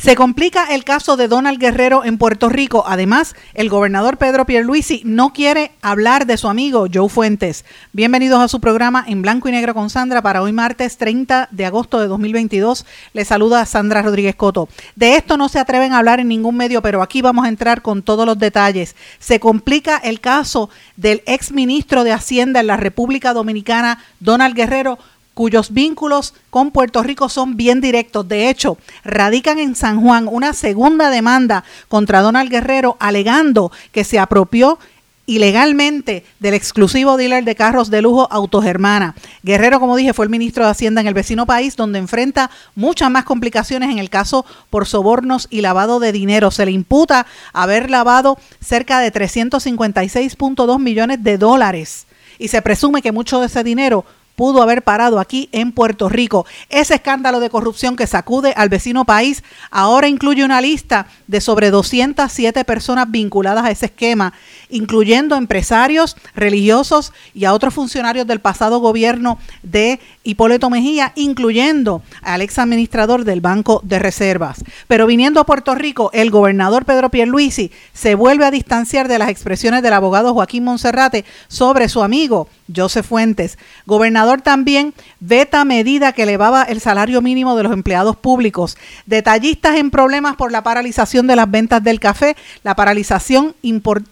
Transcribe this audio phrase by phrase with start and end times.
[0.00, 2.84] Se complica el caso de Donald Guerrero en Puerto Rico.
[2.86, 7.66] Además, el gobernador Pedro Pierluisi no quiere hablar de su amigo Joe Fuentes.
[7.92, 11.66] Bienvenidos a su programa en blanco y negro con Sandra para hoy martes 30 de
[11.66, 12.86] agosto de 2022.
[13.12, 14.70] Le saluda Sandra Rodríguez Coto.
[14.96, 17.82] De esto no se atreven a hablar en ningún medio, pero aquí vamos a entrar
[17.82, 18.96] con todos los detalles.
[19.18, 24.98] Se complica el caso del ex ministro de Hacienda en la República Dominicana, Donald Guerrero,
[25.40, 28.28] cuyos vínculos con Puerto Rico son bien directos.
[28.28, 34.18] De hecho, radican en San Juan una segunda demanda contra Donald Guerrero alegando que se
[34.18, 34.78] apropió
[35.24, 39.14] ilegalmente del exclusivo dealer de carros de lujo Autogermana.
[39.42, 43.10] Guerrero, como dije, fue el ministro de Hacienda en el vecino país, donde enfrenta muchas
[43.10, 46.50] más complicaciones en el caso por sobornos y lavado de dinero.
[46.50, 52.06] Se le imputa haber lavado cerca de 356.2 millones de dólares
[52.38, 54.04] y se presume que mucho de ese dinero
[54.40, 56.46] pudo haber parado aquí en Puerto Rico.
[56.70, 61.70] Ese escándalo de corrupción que sacude al vecino país ahora incluye una lista de sobre
[61.70, 64.32] 207 personas vinculadas a ese esquema,
[64.70, 72.40] incluyendo empresarios, religiosos y a otros funcionarios del pasado gobierno de Hipólito Mejía, incluyendo al
[72.40, 74.64] ex administrador del Banco de Reservas.
[74.88, 79.28] Pero viniendo a Puerto Rico, el gobernador Pedro Pierluisi se vuelve a distanciar de las
[79.28, 83.58] expresiones del abogado Joaquín Monserrate sobre su amigo Joseph Fuentes.
[83.84, 88.78] Gobernador también veta medida que elevaba el salario mínimo de los empleados públicos.
[89.06, 92.36] Detallistas en problemas por la paralización de las ventas del café.
[92.62, 93.56] La paralización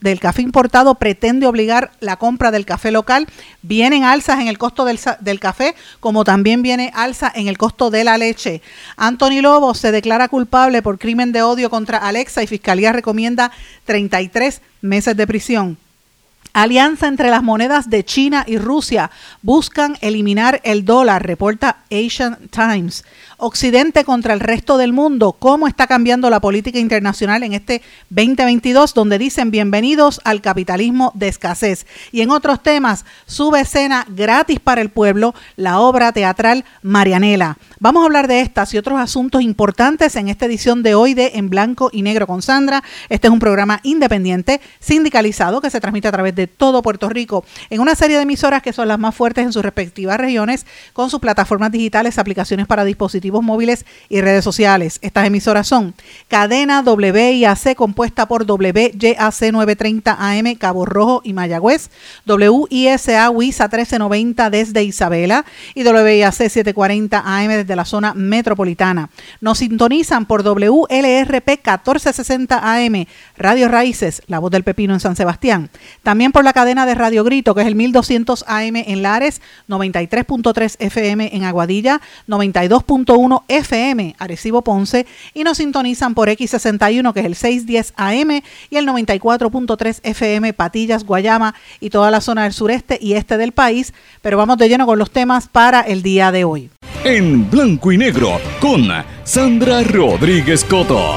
[0.00, 3.28] del café importado pretende obligar la compra del café local.
[3.62, 7.90] Vienen alzas en el costo del, del café, como también viene alza en el costo
[7.90, 8.60] de la leche.
[8.96, 13.52] Anthony Lobo se declara culpable por crimen de odio contra Alexa y Fiscalía recomienda
[13.84, 15.78] 33 meses de prisión.
[16.62, 23.04] Alianza entre las monedas de China y Rusia buscan eliminar el dólar, reporta Asian Times.
[23.40, 28.94] Occidente contra el resto del mundo, cómo está cambiando la política internacional en este 2022,
[28.94, 31.86] donde dicen bienvenidos al capitalismo de escasez.
[32.10, 37.58] Y en otros temas, sube escena gratis para el pueblo la obra teatral Marianela.
[37.78, 41.30] Vamos a hablar de estas y otros asuntos importantes en esta edición de hoy de
[41.34, 42.82] En Blanco y Negro con Sandra.
[43.08, 47.44] Este es un programa independiente, sindicalizado, que se transmite a través de todo Puerto Rico
[47.70, 51.08] en una serie de emisoras que son las más fuertes en sus respectivas regiones, con
[51.08, 54.98] sus plataformas digitales, aplicaciones para dispositivos móviles y redes sociales.
[55.02, 55.94] Estas emisoras son
[56.28, 61.90] Cadena WIAC compuesta por WYAC 930 AM Cabo Rojo y Mayagüez,
[62.26, 65.44] WISA WISA 1390 desde Isabela
[65.74, 69.10] y WIAC 740 AM desde la zona metropolitana.
[69.40, 73.06] Nos sintonizan por WLRP 1460 AM
[73.36, 75.70] Radio Raíces, La Voz del Pepino en San Sebastián.
[76.02, 80.76] También por la cadena de Radio Grito, que es el 1200 AM en Lares, 93.3
[80.78, 83.17] FM en Aguadilla, 92.1
[83.48, 88.86] FM Arecibo Ponce y nos sintonizan por X61 que es el 610 AM y el
[88.86, 93.92] 94.3 FM Patillas, Guayama y toda la zona del sureste y este del país,
[94.22, 96.70] pero vamos de lleno con los temas para el día de hoy.
[97.04, 98.88] En blanco y negro con
[99.24, 101.14] Sandra Rodríguez Coto.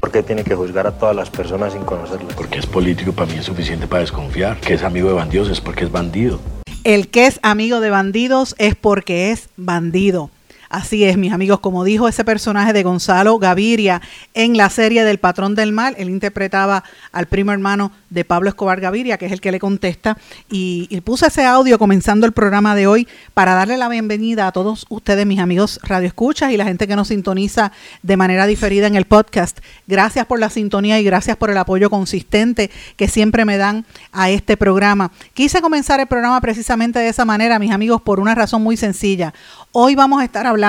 [0.00, 2.34] ¿Por qué tiene que juzgar a todas las personas sin conocerlas?
[2.34, 4.58] Porque es político para mí es suficiente para desconfiar.
[4.60, 6.40] Que es amigo de bandidos es porque es bandido.
[6.84, 10.28] El que es amigo de bandidos es porque es bandido.
[10.70, 14.00] Así es, mis amigos, como dijo ese personaje de Gonzalo Gaviria
[14.32, 18.80] en la serie del Patrón del Mal, él interpretaba al primo hermano de Pablo Escobar
[18.80, 20.16] Gaviria, que es el que le contesta,
[20.50, 24.86] y, puse ese audio comenzando el programa de hoy para darle la bienvenida a todos
[24.88, 27.72] ustedes, mis amigos Radio Escuchas y la gente que nos sintoniza
[28.02, 29.58] de manera diferida en el podcast.
[29.86, 34.30] Gracias por la sintonía y gracias por el apoyo consistente que siempre me dan a
[34.30, 35.12] este programa.
[35.34, 39.34] Quise comenzar el programa precisamente de esa manera, mis amigos, por una razón muy sencilla.
[39.72, 40.63] Hoy vamos a estar hablando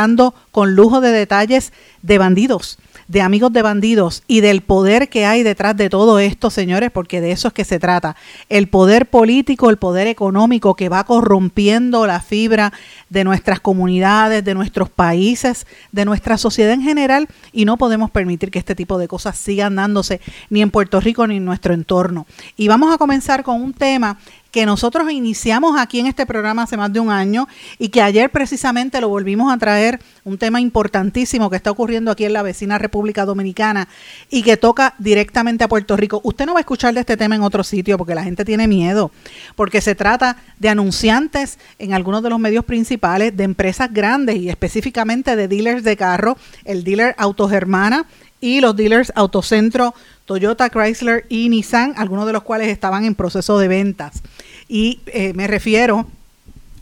[0.51, 1.71] con lujo de detalles
[2.01, 2.77] de bandidos,
[3.07, 7.21] de amigos de bandidos y del poder que hay detrás de todo esto, señores, porque
[7.21, 8.15] de eso es que se trata.
[8.50, 12.74] El poder político, el poder económico que va corrompiendo la fibra
[13.09, 18.51] de nuestras comunidades, de nuestros países, de nuestra sociedad en general y no podemos permitir
[18.51, 20.19] que este tipo de cosas sigan dándose
[20.50, 22.25] ni en Puerto Rico ni en nuestro entorno.
[22.57, 24.18] Y vamos a comenzar con un tema
[24.55, 27.45] que nosotros iniciamos aquí en este programa hace más de un año
[27.77, 32.23] y que ayer precisamente lo volvimos a traer, un tema importantísimo que está ocurriendo aquí
[32.23, 33.89] en la vecina República Dominicana
[34.29, 36.21] y que toca directamente a Puerto Rico.
[36.23, 38.65] Usted no va a escuchar de este tema en otro sitio porque la gente tiene
[38.65, 39.11] miedo,
[39.57, 44.47] porque se trata de anunciantes en algunos de los medios principales de empresas grandes y
[44.47, 48.05] específicamente de dealers de carro, el dealer Autogermana
[48.41, 49.93] y los dealers Autocentro,
[50.25, 54.21] Toyota, Chrysler y Nissan, algunos de los cuales estaban en proceso de ventas.
[54.67, 56.07] Y eh, me refiero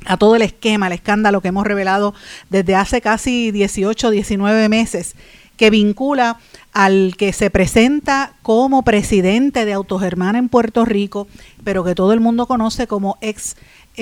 [0.06, 2.14] a todo el esquema, el escándalo que hemos revelado
[2.50, 5.16] desde hace casi 18, 19 meses,
[5.58, 6.40] que vincula
[6.74, 11.28] al que se presenta como presidente de Autogermana en Puerto Rico,
[11.64, 13.56] pero que todo el mundo conoce como ex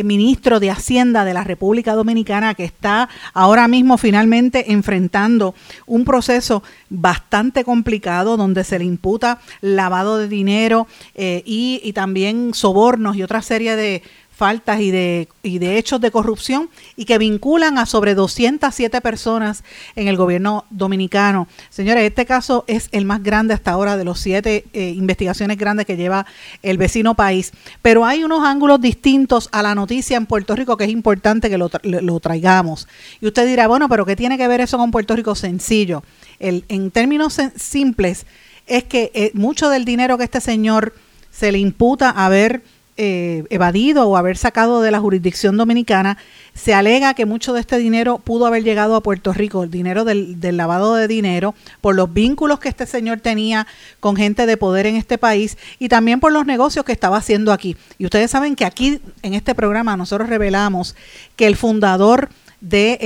[0.03, 5.53] ministro de Hacienda de la República Dominicana que está ahora mismo finalmente enfrentando
[5.85, 13.15] un proceso bastante complicado donde se le imputa lavado de dinero eh, y también sobornos
[13.15, 14.03] y otra serie de
[14.41, 19.63] faltas y de, y de hechos de corrupción y que vinculan a sobre 207 personas
[19.95, 21.47] en el gobierno dominicano.
[21.69, 25.85] Señores, este caso es el más grande hasta ahora de los siete eh, investigaciones grandes
[25.85, 26.25] que lleva
[26.63, 27.51] el vecino país.
[27.83, 31.59] Pero hay unos ángulos distintos a la noticia en Puerto Rico que es importante que
[31.59, 32.87] lo, lo traigamos.
[33.21, 35.35] Y usted dirá, bueno, pero ¿qué tiene que ver eso con Puerto Rico?
[35.35, 36.01] Sencillo.
[36.39, 38.25] El, en términos simples,
[38.65, 40.95] es que eh, mucho del dinero que este señor
[41.29, 42.63] se le imputa haber
[43.03, 46.19] eh, evadido o haber sacado de la jurisdicción dominicana,
[46.53, 50.05] se alega que mucho de este dinero pudo haber llegado a Puerto Rico, el dinero
[50.05, 53.65] del, lavado de dinero, por los vínculos que este señor tenía
[53.99, 57.51] con gente de poder en este país y también por los negocios que estaba haciendo
[57.51, 57.75] aquí.
[57.97, 60.95] Y ustedes saben que aquí en este programa nosotros revelamos
[61.35, 62.99] que el fundador de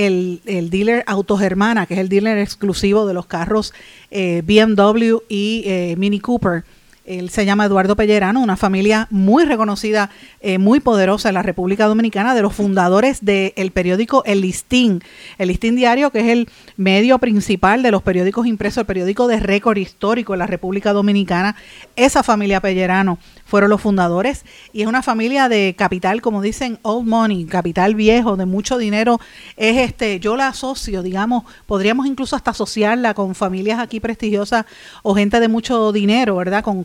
[0.44, 3.72] el, dealer Autogermana, que es el dealer exclusivo de los carros
[4.10, 6.64] eh, BMW y eh, Mini Cooper,
[7.06, 10.10] él se llama Eduardo Pellerano, una familia muy reconocida,
[10.40, 15.02] eh, muy poderosa en la República Dominicana, de los fundadores del periódico El Listín.
[15.38, 19.38] El Listín Diario, que es el medio principal de los periódicos impresos, el periódico de
[19.38, 21.56] récord histórico en la República Dominicana.
[21.94, 27.06] Esa familia Pellerano fueron los fundadores y es una familia de capital, como dicen, old
[27.06, 29.20] money, capital viejo, de mucho dinero.
[29.56, 34.66] Es este, yo la asocio, digamos, podríamos incluso hasta asociarla con familias aquí prestigiosas
[35.02, 36.64] o gente de mucho dinero, ¿verdad?
[36.64, 36.82] Con,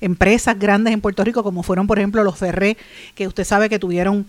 [0.00, 2.76] empresas grandes en Puerto Rico, como fueron, por ejemplo, los Ferré,
[3.14, 4.26] que usted sabe que tuvieron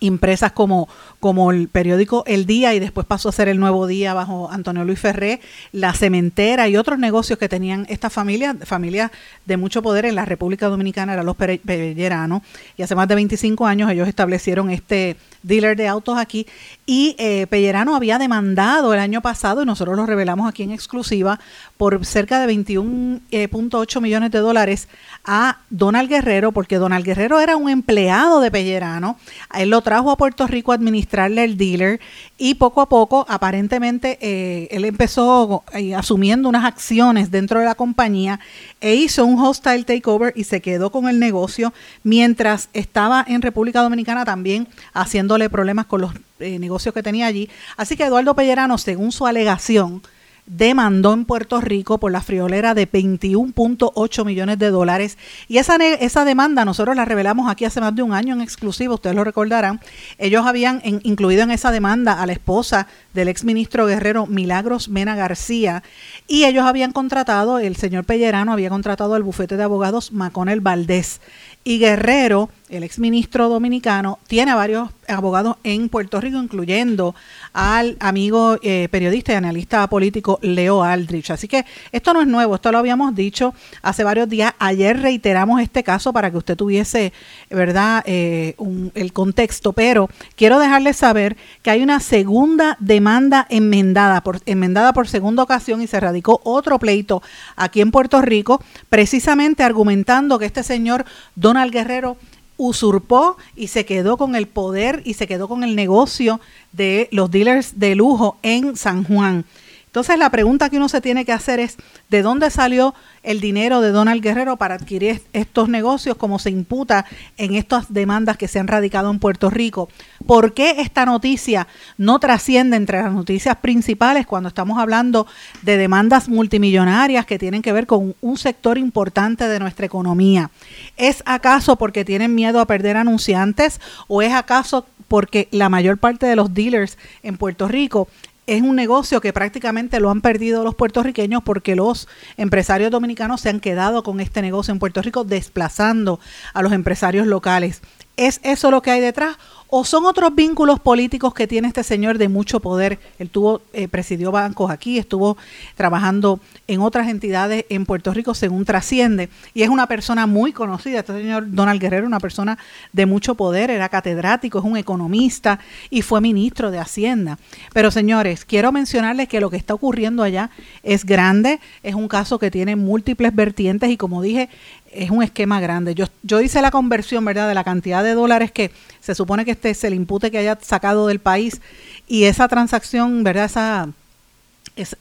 [0.00, 0.88] impresas como,
[1.20, 4.84] como el periódico El Día y después pasó a ser el Nuevo Día bajo Antonio
[4.84, 5.40] Luis Ferré,
[5.72, 9.10] la cementera y otros negocios que tenían esta familia, familias
[9.44, 12.42] de mucho poder en la República Dominicana, eran los Pelleranos,
[12.76, 16.46] y hace más de 25 años ellos establecieron este dealer de autos aquí.
[16.86, 21.40] Y eh, Pellerano había demandado el año pasado, y nosotros lo revelamos aquí en exclusiva,
[21.76, 24.88] por cerca de 21.8 eh, millones de dólares
[25.24, 29.18] a Donald Guerrero, porque Donald Guerrero era un empleado de Pellerano,
[29.54, 30.76] él lo trajo a Puerto Rico a
[31.12, 32.00] el dealer
[32.36, 37.74] y poco a poco, aparentemente, eh, él empezó eh, asumiendo unas acciones dentro de la
[37.74, 38.40] compañía
[38.80, 41.72] e hizo un hostile takeover y se quedó con el negocio
[42.02, 47.48] mientras estaba en República Dominicana también haciéndole problemas con los negocios que tenía allí.
[47.76, 50.02] Así que Eduardo Pellerano, según su alegación,
[50.48, 55.18] demandó en Puerto Rico por la friolera de 21.8 millones de dólares.
[55.46, 58.94] Y esa, esa demanda nosotros la revelamos aquí hace más de un año en exclusivo,
[58.94, 59.80] ustedes lo recordarán.
[60.18, 65.82] Ellos habían incluido en esa demanda a la esposa del exministro guerrero Milagros Mena García
[66.26, 71.20] y ellos habían contratado, el señor Pellerano había contratado al bufete de abogados Maconel Valdés.
[71.64, 77.14] Y Guerrero, el exministro dominicano, tiene varios abogados en Puerto Rico, incluyendo
[77.52, 81.30] al amigo eh, periodista y analista político Leo Aldrich.
[81.30, 84.54] Así que esto no es nuevo, esto lo habíamos dicho hace varios días.
[84.58, 87.12] Ayer reiteramos este caso para que usted tuviese,
[87.50, 88.54] ¿verdad?, eh,
[88.94, 95.08] el contexto, pero quiero dejarles saber que hay una segunda demanda enmendada por, enmendada por
[95.08, 97.22] segunda ocasión y se radicó otro pleito
[97.56, 102.16] aquí en Puerto Rico, precisamente argumentando que este señor Donald Guerrero
[102.58, 106.40] usurpó y se quedó con el poder y se quedó con el negocio
[106.72, 109.46] de los dealers de lujo en San Juan.
[109.88, 111.78] Entonces la pregunta que uno se tiene que hacer es,
[112.10, 117.06] ¿de dónde salió el dinero de Donald Guerrero para adquirir estos negocios como se imputa
[117.38, 119.88] en estas demandas que se han radicado en Puerto Rico?
[120.26, 121.66] ¿Por qué esta noticia
[121.96, 125.26] no trasciende entre las noticias principales cuando estamos hablando
[125.62, 130.50] de demandas multimillonarias que tienen que ver con un sector importante de nuestra economía?
[130.98, 136.26] ¿Es acaso porque tienen miedo a perder anunciantes o es acaso porque la mayor parte
[136.26, 138.08] de los dealers en Puerto Rico
[138.48, 143.50] es un negocio que prácticamente lo han perdido los puertorriqueños porque los empresarios dominicanos se
[143.50, 146.18] han quedado con este negocio en Puerto Rico desplazando
[146.54, 147.82] a los empresarios locales.
[148.16, 149.36] ¿Es eso lo que hay detrás?
[149.70, 152.98] ¿O son otros vínculos políticos que tiene este señor de mucho poder?
[153.18, 155.36] Él tuvo, eh, presidió bancos aquí, estuvo
[155.76, 161.00] trabajando en otras entidades en Puerto Rico, según trasciende, y es una persona muy conocida.
[161.00, 162.58] Este señor Donald Guerrero, una persona
[162.94, 165.58] de mucho poder, era catedrático, es un economista
[165.90, 167.38] y fue ministro de Hacienda.
[167.74, 170.48] Pero señores, quiero mencionarles que lo que está ocurriendo allá
[170.82, 174.48] es grande, es un caso que tiene múltiples vertientes y como dije,
[174.92, 175.94] es un esquema grande.
[175.94, 179.52] Yo, yo hice la conversión, ¿verdad?, de la cantidad de dólares que se supone que
[179.52, 181.60] este se le impute que haya sacado del país
[182.06, 183.88] y esa transacción, ¿verdad?, esa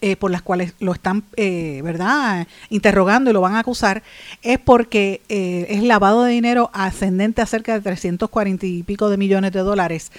[0.02, 4.02] eh, por las cuales lo están, eh, ¿verdad?, interrogando y lo van a acusar,
[4.42, 9.18] es porque eh, es lavado de dinero ascendente a cerca de 340 y pico de
[9.18, 10.12] millones de dólares,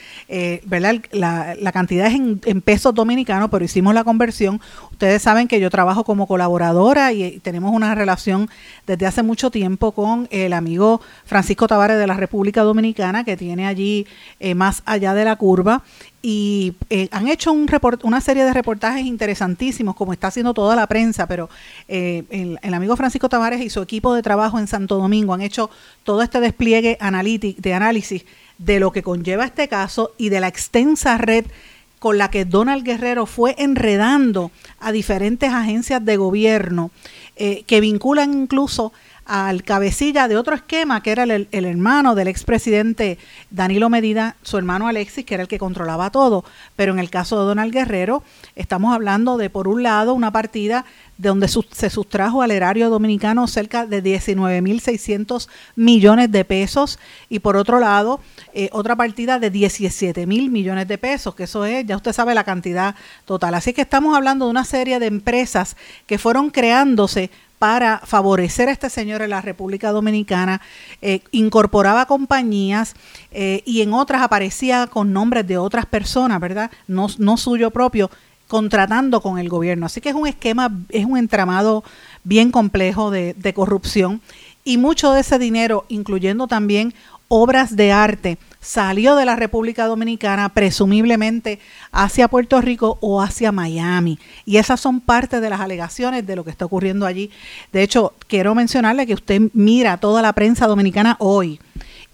[0.64, 1.02] ¿verdad?
[1.10, 4.60] La, la, cantidad es en, en, pesos dominicanos, pero hicimos la conversión.
[4.92, 8.48] Ustedes saben que yo trabajo como colaboradora y, tenemos una relación
[8.86, 13.66] desde hace mucho tiempo con el amigo Francisco Tavares de la República Dominicana, que tiene
[13.66, 14.06] allí
[14.54, 15.82] más allá de la curva
[16.20, 17.68] y eh, han hecho un
[18.02, 21.48] una serie de reportajes interesantísimos, como está haciendo toda la prensa, pero
[21.86, 22.24] eh,
[22.62, 25.70] el, amigo Francisco Tavares y su equipo de trabajo en Santo Domingo han hecho
[26.02, 28.24] todo este despliegue de análisis
[28.58, 31.46] de lo que conlleva este caso y de la extensa red
[31.98, 36.90] con la que Donald Guerrero fue enredando a diferentes agencias de gobierno
[37.36, 38.92] eh, que vinculan incluso
[39.28, 43.18] al cabecilla de otro esquema que era el, hermano del expresidente
[43.50, 46.44] Danilo Medina, su hermano Alexis, que era el que controlaba todo.
[46.76, 48.22] Pero en el caso de Donald Guerrero,
[48.56, 50.86] estamos hablando de, por un lado, una partida
[51.18, 57.56] de donde se sustrajo al erario dominicano cerca de 19.600 millones de pesos y por
[57.56, 58.20] otro lado,
[58.54, 62.34] eh, otra partida de 17 mil millones de pesos, que eso es, ya usted sabe
[62.34, 62.94] la cantidad
[63.26, 63.54] total.
[63.54, 68.72] Así que estamos hablando de una serie de empresas que fueron creándose para favorecer a
[68.72, 70.60] este señor en la República Dominicana,
[71.02, 72.94] eh, incorporaba compañías
[73.32, 76.70] eh, y en otras aparecía con nombres de otras personas, ¿verdad?
[76.86, 78.10] No, suyo propio,
[78.46, 79.86] contratando con el gobierno.
[79.86, 81.84] Así que es un esquema, es un entramado
[82.24, 84.20] bien complejo de corrupción
[84.68, 86.92] y mucho de ese dinero, incluyendo también
[87.28, 91.58] obras de arte, salió de la República Dominicana presumiblemente
[91.92, 94.18] hacia Puerto Rico o hacia Miami.
[94.44, 97.30] Y esas son parte de las alegaciones de lo que está ocurriendo allí.
[97.72, 101.60] De hecho, quiero mencionarle que usted mira toda la prensa dominicana hoy.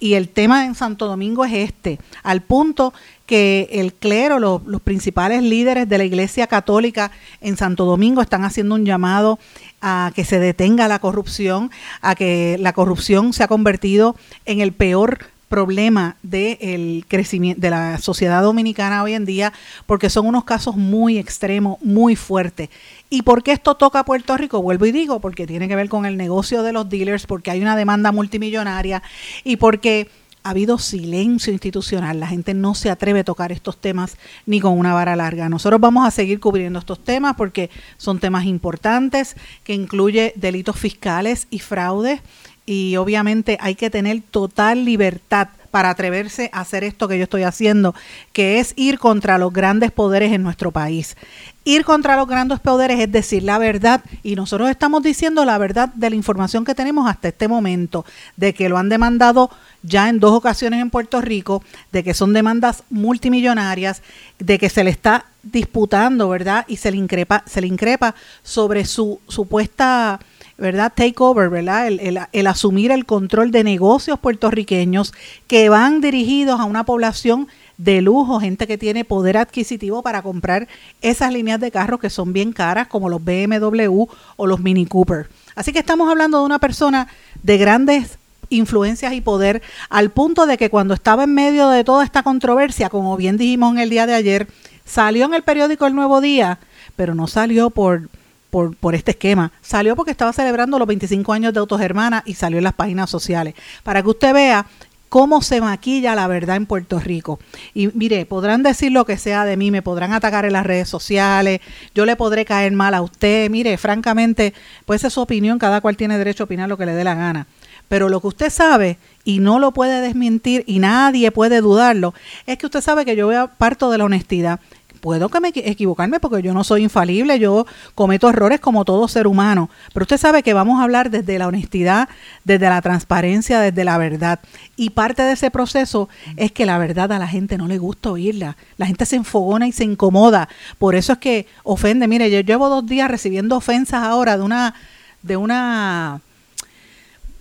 [0.00, 2.92] Y el tema en Santo Domingo es este, al punto
[3.26, 7.10] que el clero, los, los principales líderes de la Iglesia Católica
[7.40, 9.38] en Santo Domingo están haciendo un llamado
[9.80, 11.70] a que se detenga la corrupción,
[12.02, 15.20] a que la corrupción se ha convertido en el peor
[15.54, 19.52] problema del crecimiento de la sociedad dominicana hoy en día
[19.86, 22.70] porque son unos casos muy extremos, muy fuertes.
[23.08, 24.60] ¿Y por qué esto toca a Puerto Rico?
[24.60, 27.62] Vuelvo y digo, porque tiene que ver con el negocio de los dealers, porque hay
[27.62, 29.00] una demanda multimillonaria
[29.44, 30.08] y porque
[30.42, 32.18] ha habido silencio institucional.
[32.18, 35.48] La gente no se atreve a tocar estos temas ni con una vara larga.
[35.48, 41.46] Nosotros vamos a seguir cubriendo estos temas porque son temas importantes que incluye delitos fiscales
[41.48, 42.22] y fraudes
[42.66, 47.42] y obviamente hay que tener total libertad para atreverse a hacer esto que yo estoy
[47.42, 47.96] haciendo,
[48.32, 51.16] que es ir contra los grandes poderes en nuestro país.
[51.64, 55.88] Ir contra los grandes poderes es decir la verdad y nosotros estamos diciendo la verdad
[55.88, 58.04] de la información que tenemos hasta este momento,
[58.36, 59.50] de que lo han demandado
[59.82, 64.00] ya en dos ocasiones en Puerto Rico, de que son demandas multimillonarias,
[64.38, 66.64] de que se le está disputando, ¿verdad?
[66.68, 70.20] Y se le increpa, se le increpa sobre su supuesta
[70.56, 70.92] ¿verdad?
[70.94, 71.88] Takeover, ¿verdad?
[71.88, 75.12] El, el, asumir el control de negocios puertorriqueños
[75.46, 80.68] que van dirigidos a una población de lujo, gente que tiene poder adquisitivo para comprar
[81.02, 84.04] esas líneas de carros que son bien caras, como los BMW
[84.36, 85.28] o los Mini Cooper.
[85.56, 87.08] Así que estamos hablando de una persona
[87.42, 88.18] de grandes
[88.50, 92.90] influencias y poder, al punto de que cuando estaba en medio de toda esta controversia,
[92.90, 94.48] como bien dijimos en el día de ayer,
[94.84, 96.58] salió en el periódico El Nuevo Día,
[96.94, 98.08] pero no salió por
[98.54, 99.50] por, este esquema.
[99.62, 101.80] Salió porque estaba celebrando los 25 años de Autos
[102.24, 103.54] y salió en las páginas sociales.
[103.82, 104.66] Para que usted vea
[105.08, 107.40] cómo se maquilla la verdad en Puerto Rico.
[107.72, 110.88] Y mire, podrán decir lo que sea de mí, me podrán atacar en las redes
[110.88, 111.60] sociales,
[111.96, 113.50] yo le podré caer mal a usted.
[113.50, 114.54] Mire, francamente,
[114.86, 117.16] pues es su opinión, cada cual tiene derecho a opinar lo que le dé la
[117.16, 117.48] gana.
[117.88, 122.14] Pero lo que usted sabe y no lo puede desmentir y nadie puede dudarlo,
[122.46, 124.60] es que usted sabe que yo parto de la honestidad
[125.04, 129.26] puedo que me equivocarme porque yo no soy infalible, yo cometo errores como todo ser
[129.26, 132.08] humano, pero usted sabe que vamos a hablar desde la honestidad,
[132.44, 134.40] desde la transparencia, desde la verdad.
[134.76, 136.08] Y parte de ese proceso
[136.38, 139.68] es que la verdad a la gente no le gusta oírla, la gente se enfogona
[139.68, 144.04] y se incomoda, por eso es que ofende, mire, yo llevo dos días recibiendo ofensas
[144.04, 144.74] ahora de una,
[145.20, 146.22] de una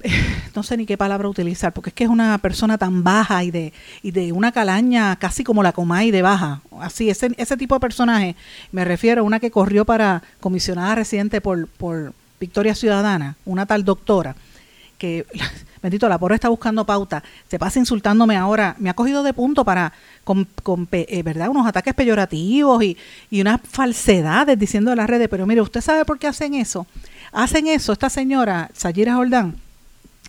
[0.55, 3.51] no sé ni qué palabra utilizar, porque es que es una persona tan baja y
[3.51, 6.61] de, y de una calaña casi como la Comay de baja.
[6.79, 8.35] Así, ese, ese tipo de personaje,
[8.71, 13.85] me refiero a una que corrió para comisionada residente por, por Victoria Ciudadana, una tal
[13.85, 14.35] doctora,
[14.97, 15.25] que,
[15.81, 19.63] bendito, la pobre está buscando pauta, se pasa insultándome ahora, me ha cogido de punto
[19.63, 19.93] para,
[20.23, 22.97] con, con eh, ¿verdad?, unos ataques peyorativos y,
[23.31, 26.85] y unas falsedades diciendo en las redes, pero mire, ¿usted sabe por qué hacen eso?
[27.31, 29.62] Hacen eso, esta señora, Sayira Jordán,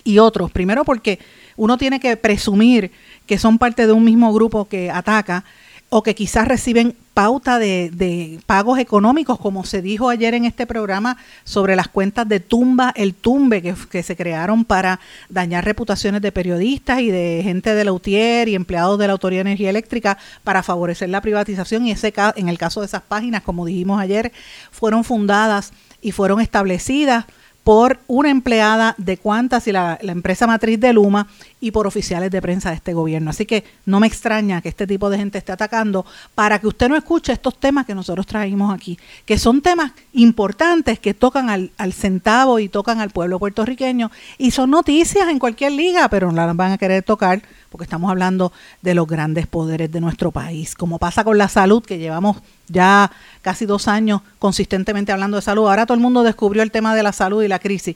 [0.05, 0.53] y otros.
[0.53, 1.19] Primero porque
[1.57, 2.93] uno tiene que presumir
[3.27, 5.45] que son parte de un mismo grupo que ataca
[5.89, 11.17] o que quizás reciben pauta de, pagos económicos, como se dijo ayer en este programa
[11.45, 17.01] sobre las cuentas de Tumba, el Tumbe, que, se crearon para dañar reputaciones de periodistas
[17.01, 20.65] y de gente de la UTIER y empleados de la Autoridad de Energía Eléctrica para
[20.65, 21.87] favorecer la privatización.
[21.87, 24.33] Y ese, en el caso de esas páginas, como dijimos ayer,
[24.73, 27.27] fueron fundadas y fueron establecidas
[27.65, 31.27] por una empleada de Cuantas y la, empresa matriz de Luma
[31.61, 33.31] y por oficiales de prensa de este gobierno.
[33.31, 36.05] Así que no me extraña que este tipo de gente esté atacando
[36.35, 40.99] para que usted no escuche estos temas que nosotros traímos aquí, que son temas importantes
[40.99, 45.73] que tocan al, al centavo y tocan al pueblo puertorriqueño y son noticias en cualquier
[45.73, 47.43] liga, pero no las van a querer tocar
[47.75, 48.53] porque estamos hablando
[48.83, 52.37] de los grandes poderes de nuestro país, como pasa con la salud, que llevamos
[52.69, 53.11] ya
[53.45, 55.69] casi dos años consistentemente hablando de salud.
[55.69, 57.95] Ahora todo el mundo descubrió el tema de la salud y la crisis.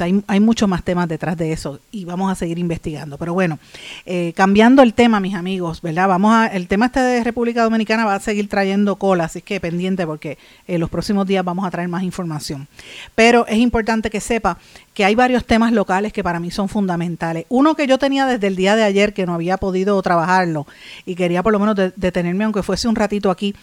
[0.00, 3.18] Hay, muchos más temas detrás de eso y vamos a seguir investigando.
[3.18, 3.58] Pero bueno,
[4.06, 6.08] eh, cambiando el tema, mis amigos, ¿verdad?
[6.08, 9.60] Vamos a, el tema este de República Dominicana va a seguir trayendo cola, así que
[9.60, 12.68] pendiente porque en eh, los próximos días vamos a traer más información.
[13.14, 14.58] Pero es importante que sepa
[14.94, 17.46] que hay varios temas locales que para mí son fundamentales.
[17.48, 20.66] Uno que yo tenía desde el día de ayer que no había podido trabajarlo
[21.06, 23.54] y quería por lo menos detenerme aunque fuese un ratito aquí,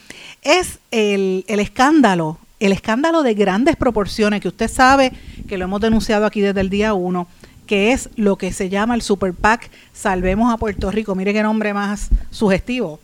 [0.42, 5.12] es el escándalo el escándalo de grandes proporciones que usted sabe
[5.48, 7.28] que lo hemos denunciado aquí desde el día uno,
[7.68, 11.16] que es lo que se llama el Super PAC Salvemos a Puerto Rico.
[11.16, 13.00] Mire qué nombre más sugestivo.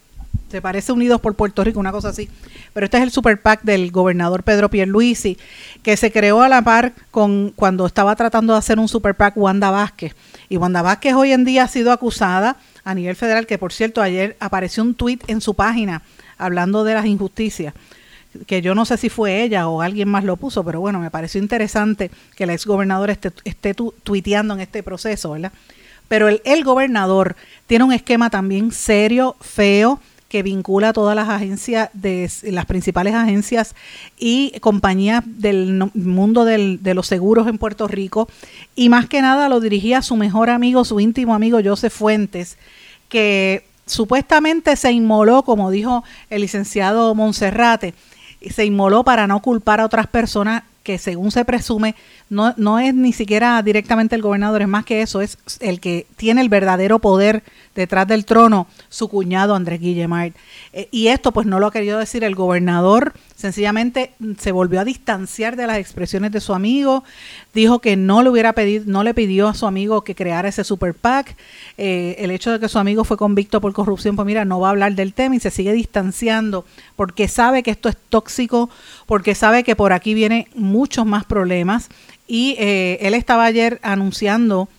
[0.50, 2.30] Se parece Unidos por Puerto Rico, una cosa así.
[2.73, 5.38] Pero este es el Super PAC del gobernador Pedro Pierluisi,
[5.82, 9.38] que se creó a la par con cuando estaba tratando de hacer un Super PAC
[9.38, 10.15] Wanda Vázquez.
[10.49, 14.02] Y Wanda Vázquez hoy en día ha sido acusada a nivel federal, que por cierto
[14.02, 16.02] ayer apareció un tuit en su página
[16.38, 17.73] hablando de las injusticias
[18.48, 21.12] que yo no sé si fue ella o alguien más lo puso, pero bueno, me
[21.12, 25.52] pareció interesante que el ex gobernador esté, esté tuiteando en este proceso, ¿verdad?
[26.08, 27.36] Pero el, el gobernador
[27.67, 30.00] tiene un esquema también serio, feo,
[30.32, 33.76] que vincula a todas las agencias, de las principales agencias
[34.17, 38.30] y compañías del mundo del, de los seguros en Puerto Rico.
[38.74, 42.58] Y más que nada lo dirigía a su mejor amigo, su íntimo amigo Joseph Fuentes,
[43.10, 47.94] que supuestamente se inmoló, como dijo el licenciado Monserrate,
[48.49, 51.95] se inmoló para no culpar a otras personas que según se presume
[52.32, 56.08] no, no es ni siquiera directamente el gobernador, es más que eso, es el que
[56.15, 57.44] tiene el verdadero poder
[57.76, 60.32] detrás del trono, su cuñado Andrés Guillemard.
[60.72, 64.86] Eh, y esto pues no lo ha querido decir el gobernador, sencillamente se volvió a
[64.86, 67.04] distanciar de las expresiones de su amigo,
[67.54, 70.63] dijo que no le hubiera pedido, no le pidió a su amigo que creara ese
[70.63, 71.36] super PAC,
[71.78, 74.70] eh, el hecho de que su amigo fue convicto por corrupción, pues mira, no va
[74.70, 76.63] a hablar del tema y se sigue distanciando
[76.96, 78.70] porque sabe que esto es tóxico,
[79.06, 81.89] porque sabe que por aquí vienen muchos más problemas
[82.32, 84.70] y eh, él estaba ayer anunciando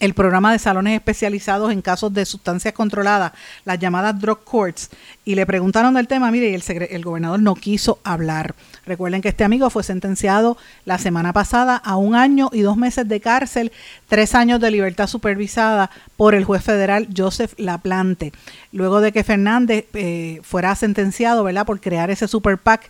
[0.00, 3.32] el programa de salones especializados en casos de sustancias controladas,
[3.66, 4.88] las llamadas drug courts,
[5.26, 8.54] y le preguntaron del tema, mire, y el, el, gobernador no quiso hablar.
[8.86, 13.06] Recuerden que este amigo fue sentenciado la semana pasada a un año y dos meses
[13.06, 13.72] de cárcel,
[14.08, 18.32] tres años de libertad supervisada por el juez federal Joseph Laplante,
[18.72, 22.88] luego de que Fernández eh, fuera sentenciado, ¿verdad?, por crear ese super PAC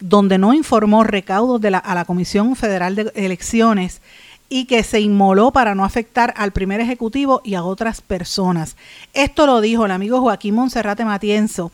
[0.00, 4.00] donde no informó recaudos a la Comisión Federal de Elecciones
[4.48, 8.76] y que se inmoló para no afectar al primer ejecutivo y a otras personas.
[9.14, 11.70] Esto lo dijo el amigo Joaquín Monserrate Matienzo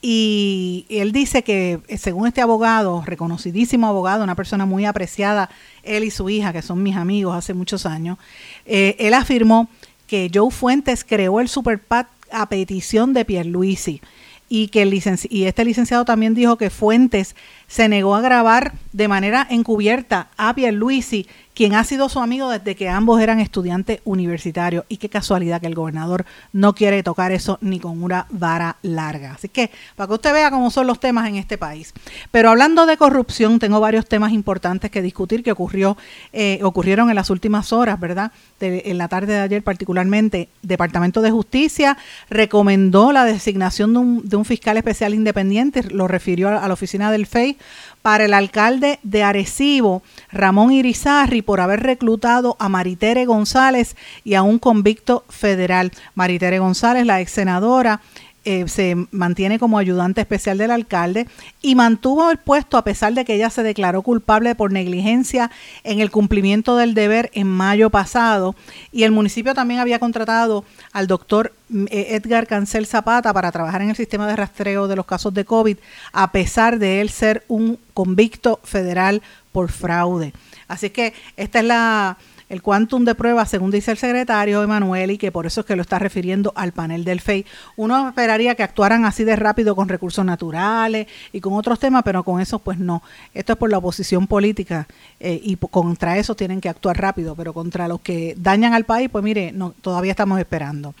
[0.00, 5.50] y él dice que eh, según este abogado, reconocidísimo abogado, una persona muy apreciada,
[5.82, 8.18] él y su hija, que son mis amigos hace muchos años,
[8.66, 9.68] eh, él afirmó
[10.06, 14.00] que Joe Fuentes creó el Superpat a petición de Pierluisi
[14.48, 14.92] y que el
[15.30, 17.34] y este licenciado también dijo que Fuentes
[17.66, 22.74] se negó a grabar de manera encubierta a Pierluisi quien ha sido su amigo desde
[22.74, 24.84] que ambos eran estudiantes universitarios.
[24.88, 29.32] Y qué casualidad que el gobernador no quiere tocar eso ni con una vara larga.
[29.34, 31.94] Así que para que usted vea cómo son los temas en este país.
[32.30, 35.96] Pero hablando de corrupción, tengo varios temas importantes que discutir que ocurrió,
[36.32, 38.32] eh, ocurrieron en las últimas horas, ¿verdad?
[38.60, 40.48] en la tarde de ayer particularmente.
[40.62, 41.96] Departamento de Justicia
[42.30, 46.74] recomendó la designación de un, de un fiscal especial independiente, lo refirió a, a la
[46.74, 47.53] oficina del FEI
[48.02, 54.42] para el alcalde de Arecibo, Ramón Irizarri, por haber reclutado a Maritere González y a
[54.42, 55.90] un convicto federal.
[56.14, 58.02] Maritere González, la ex senadora,
[58.44, 61.26] eh, se mantiene como ayudante especial del alcalde
[61.62, 65.50] y mantuvo el puesto a pesar de que ella se declaró culpable por negligencia
[65.82, 68.54] en el cumplimiento del deber en mayo pasado.
[68.92, 73.82] Y el municipio también había contratado al doctor mm, eh, Edgar Cancel Zapata para trabajar
[73.82, 75.78] en el sistema de rastreo de los casos de COVID,
[76.12, 80.32] a pesar de él ser un convicto federal por fraude.
[80.68, 85.18] Así que esta es la el quantum de pruebas, según dice el secretario Emanuel, y
[85.18, 87.46] que por eso es que lo está refiriendo al panel del FEI.
[87.76, 92.22] Uno esperaría que actuaran así de rápido con recursos naturales y con otros temas, pero
[92.22, 93.02] con eso pues no.
[93.32, 94.86] Esto es por la oposición política
[95.20, 99.08] eh, y contra eso tienen que actuar rápido, pero contra los que dañan al país,
[99.10, 100.94] pues mire, no, todavía estamos esperando.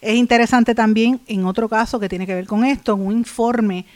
[0.00, 3.86] Es interesante también, en otro caso que tiene que ver con esto, un informe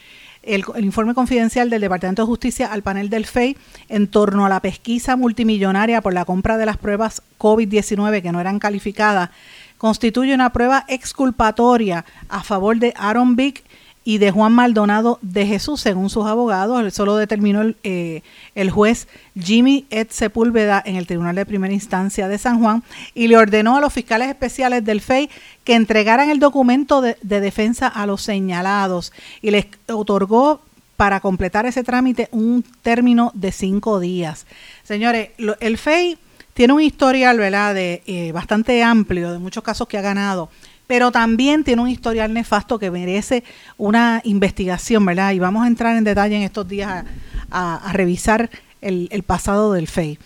[0.46, 3.56] el, informe confidencial del Departamento de Justicia al panel del FEI
[3.88, 8.40] en torno a la pesquisa multimillonaria por la compra de las pruebas COVID-19 que no
[8.40, 9.30] eran calificadas
[9.78, 13.64] constituye una prueba exculpatoria a favor de Aaron Vick
[14.04, 16.84] y de Juan Maldonado de Jesús, según sus abogados.
[16.84, 18.22] Eso lo determinó el, eh,
[18.54, 22.82] el, juez Jimmy Ed Sepúlveda en el Tribunal de Primera Instancia de San Juan
[23.14, 25.30] y le ordenó a los fiscales especiales del FEI
[25.64, 30.60] que entregaran el documento de, defensa a los señalados y les otorgó
[30.96, 34.46] para completar ese trámite un término de cinco días.
[34.84, 36.18] Señores, el FEI
[36.52, 37.74] tiene un historial ¿verdad?
[37.74, 40.50] De, eh, bastante amplio de muchos casos que ha ganado
[40.86, 43.44] pero también tiene un historial nefasto que merece
[43.76, 45.32] una investigación, ¿verdad?
[45.32, 47.04] Y vamos a entrar en detalle en estos días
[47.50, 50.18] a, revisar el, pasado del FEI.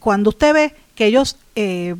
[0.00, 1.94] Cuando usted ve que ellos eh,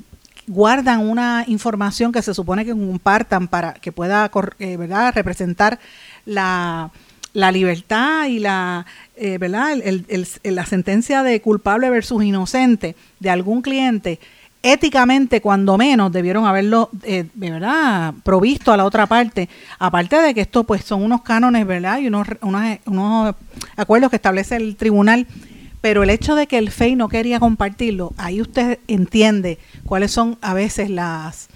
[0.46, 5.78] guardan una información que se supone que compartan para que pueda eh, representar
[6.24, 6.90] la,
[7.34, 8.84] libertad y la,
[9.16, 9.76] eh, ¿verdad?
[10.42, 14.18] la sentencia de culpable versus inocente de algún cliente,
[14.62, 19.48] éticamente, cuando menos, debieron haberlo, eh, ¿verdad?, provisto a la otra parte.
[19.79, 23.35] Aparte de que esto, pues, son unos cánones, ¿verdad?, y unos, unos, unos
[23.77, 25.27] acuerdos que establece el tribunal.
[25.81, 30.38] Pero el hecho de que el FEI no quería compartirlo, ahí usted entiende cuáles son
[30.40, 31.48] a veces las,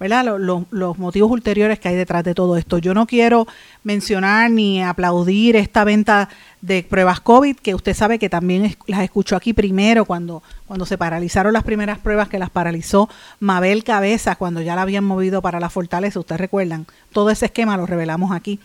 [0.00, 0.24] ¿verdad?
[0.38, 2.78] Los, los, motivos ulteriores que hay detrás de todo esto.
[2.78, 3.46] Yo no quiero
[3.82, 6.30] mencionar ni aplaudir esta venta
[6.64, 10.96] de pruebas COVID, que usted sabe que también las escuchó aquí primero cuando, cuando se
[10.96, 15.60] paralizaron las primeras pruebas que las paralizó Mabel Cabeza cuando ya la habían movido para
[15.60, 18.60] la fortaleza, ustedes recuerdan, todo ese esquema lo revelamos aquí.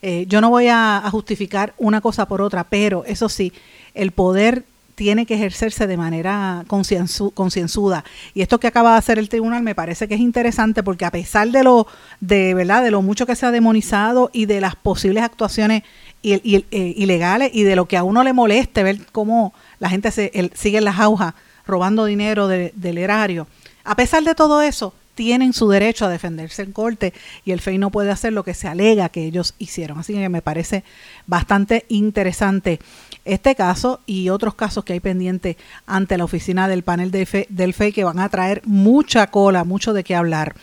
[0.00, 3.52] Eh, yo no voy a justificar una cosa por otra, pero eso sí,
[3.94, 4.64] el poder
[5.00, 8.04] tiene que ejercerse de manera concienzuda.
[8.34, 11.10] Y esto que acaba de hacer el tribunal me parece que es interesante porque a
[11.10, 11.86] pesar de lo,
[12.20, 15.84] de verdad, de lo mucho que se ha demonizado y de las posibles actuaciones
[16.22, 20.50] eh, ilegales y de lo que a uno le moleste ver cómo la gente se,
[20.54, 21.34] sigue en las aujas
[21.66, 23.46] robando dinero del erario,
[23.84, 27.12] a pesar de todo eso, tienen su derecho a defenderse en corte
[27.44, 29.98] y el FEI no puede hacer lo que se alega que ellos hicieron.
[29.98, 30.82] Así que me parece
[31.26, 32.80] bastante interesante
[33.26, 35.56] este caso y otros casos que hay pendientes
[35.86, 39.92] ante la oficina del panel de del FEI que van a traer mucha cola, mucho
[39.92, 40.54] de qué hablar.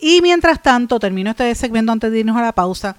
[0.00, 2.96] Y mientras tanto, termino este segmento antes de irnos a la pausa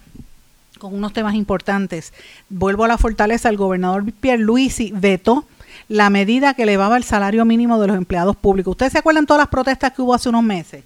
[0.81, 2.11] con unos temas importantes.
[2.49, 5.45] Vuelvo a la fortaleza, el gobernador Pierre Luisi vetó
[5.87, 8.71] la medida que elevaba el salario mínimo de los empleados públicos.
[8.71, 10.83] ¿Ustedes se acuerdan todas las protestas que hubo hace unos meses?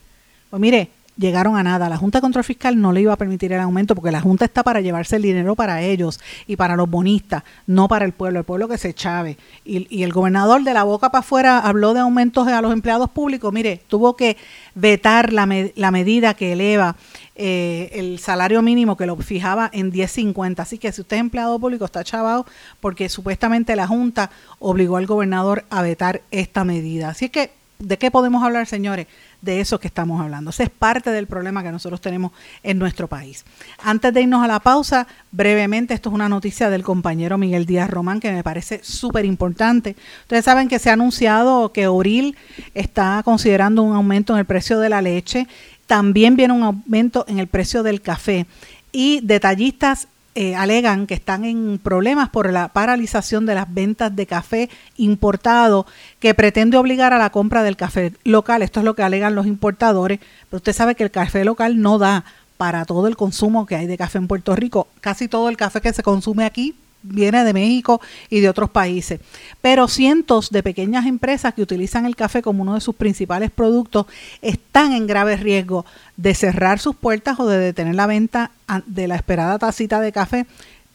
[0.50, 1.90] Pues mire, llegaron a nada.
[1.90, 4.46] La Junta de Control Fiscal no le iba a permitir el aumento porque la Junta
[4.46, 8.40] está para llevarse el dinero para ellos y para los bonistas, no para el pueblo,
[8.40, 9.38] el pueblo que se chave.
[9.64, 13.10] Y, y el gobernador de la boca para afuera habló de aumentos a los empleados
[13.10, 13.52] públicos.
[13.52, 14.38] Mire, tuvo que
[14.74, 16.96] vetar la, la medida que eleva
[17.38, 20.60] eh, el salario mínimo que lo fijaba en 10.50.
[20.60, 22.46] Así que si usted es empleado público está chavado
[22.80, 27.10] porque supuestamente la Junta obligó al gobernador a vetar esta medida.
[27.10, 29.08] Así que, ¿de qué podemos hablar, señores?
[29.46, 30.50] de eso que estamos hablando.
[30.50, 32.32] Ese es parte del problema que nosotros tenemos
[32.64, 33.46] en nuestro país.
[33.82, 37.90] Antes de irnos a la pausa, brevemente, esto es una noticia del compañero Miguel Díaz
[37.90, 39.96] Román que me parece súper importante.
[40.24, 42.36] Ustedes saben que se ha anunciado que Oril
[42.74, 45.48] está considerando un aumento en el precio de la leche.
[45.86, 48.48] También viene un aumento en el precio del café.
[48.92, 54.26] Y detallistas eh, alegan que están en problemas por la paralización de las ventas de
[54.28, 55.86] café importado
[56.20, 58.62] que pretende obligar a la compra del café local.
[58.62, 60.20] Esto es lo que alegan los importadores,
[60.50, 62.26] pero usted sabe que el café local no da
[62.58, 64.88] para todo el consumo que hay de café en Puerto Rico.
[65.00, 69.20] Casi todo el café que se consume aquí viene de México y de otros países.
[69.62, 74.06] Pero cientos de pequeñas empresas que utilizan el café como uno de sus principales productos
[74.42, 75.86] están en grave riesgo
[76.18, 78.52] de cerrar sus puertas o de detener la venta
[78.86, 80.46] de la esperada tacita de café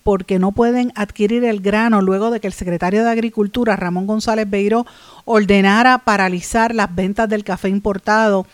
[0.03, 4.49] porque no pueden adquirir el grano luego de que el secretario de Agricultura, Ramón González
[4.49, 4.87] Beiró,
[5.25, 8.47] ordenara paralizar las ventas del café importado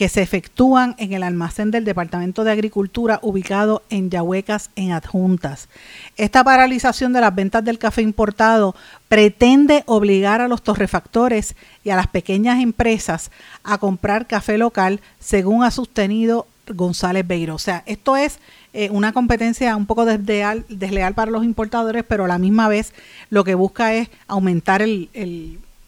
[0.00, 5.68] que se efectúan en el almacén del Departamento de Agricultura ubicado en Yahuecas, en Adjuntas.
[6.16, 8.74] Esta paralización de las ventas del café importado
[9.10, 13.30] pretende obligar a los torrefactores y a las pequeñas empresas
[13.62, 17.56] a comprar café local, según ha sostenido González Beiro.
[17.56, 18.38] O sea, esto es
[18.72, 20.64] eh, una competencia un poco desleal,
[21.14, 22.94] para los importadores, pero a la misma vez
[23.28, 25.10] lo que busca es aumentar el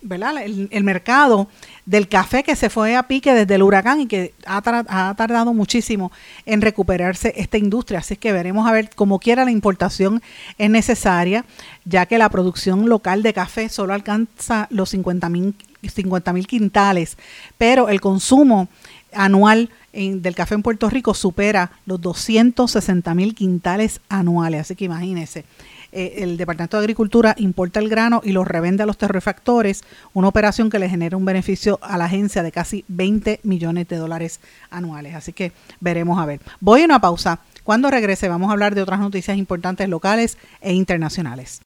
[0.03, 0.35] ¿verdad?
[0.45, 1.49] el mercado
[1.87, 5.53] del café que se fue a pique desde el huracán y que ha, ha, tardado
[5.53, 6.13] muchísimo
[6.47, 8.01] en recuperarse esta industria.
[8.01, 10.23] Así que veremos a ver, como quiera, la importación
[10.59, 11.45] es necesaria,
[11.85, 17.17] ya que la producción local de café solo alcanza los 50 mil 50 quintales,
[17.59, 18.69] pero el consumo
[19.13, 24.61] anual del café en Puerto Rico supera los 260 mil quintales anuales.
[24.63, 25.45] Así que imagínense.
[25.93, 30.29] Eh, el Departamento de Agricultura importa el grano y lo revende a los terrefactores, una
[30.29, 34.41] operación que le genera un beneficio a la agencia de casi 20 millones de dólares
[34.71, 35.15] anuales.
[35.15, 36.41] Así que veremos a ver.
[36.61, 37.41] Voy a una pausa.
[37.63, 41.61] Cuando regrese vamos a hablar de otras noticias importantes locales e internacionales.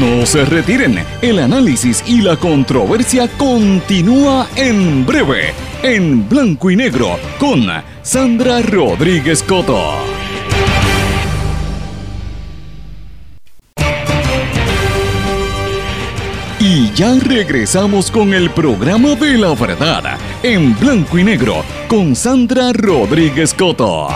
[0.00, 7.18] No se retiren, el análisis y la controversia continúa en breve, en blanco y negro,
[7.38, 7.66] con
[8.02, 10.17] Sandra Rodríguez Coto.
[16.98, 23.54] Ya regresamos con el programa de la verdad, en blanco y negro, con Sandra Rodríguez
[23.54, 24.08] Coto.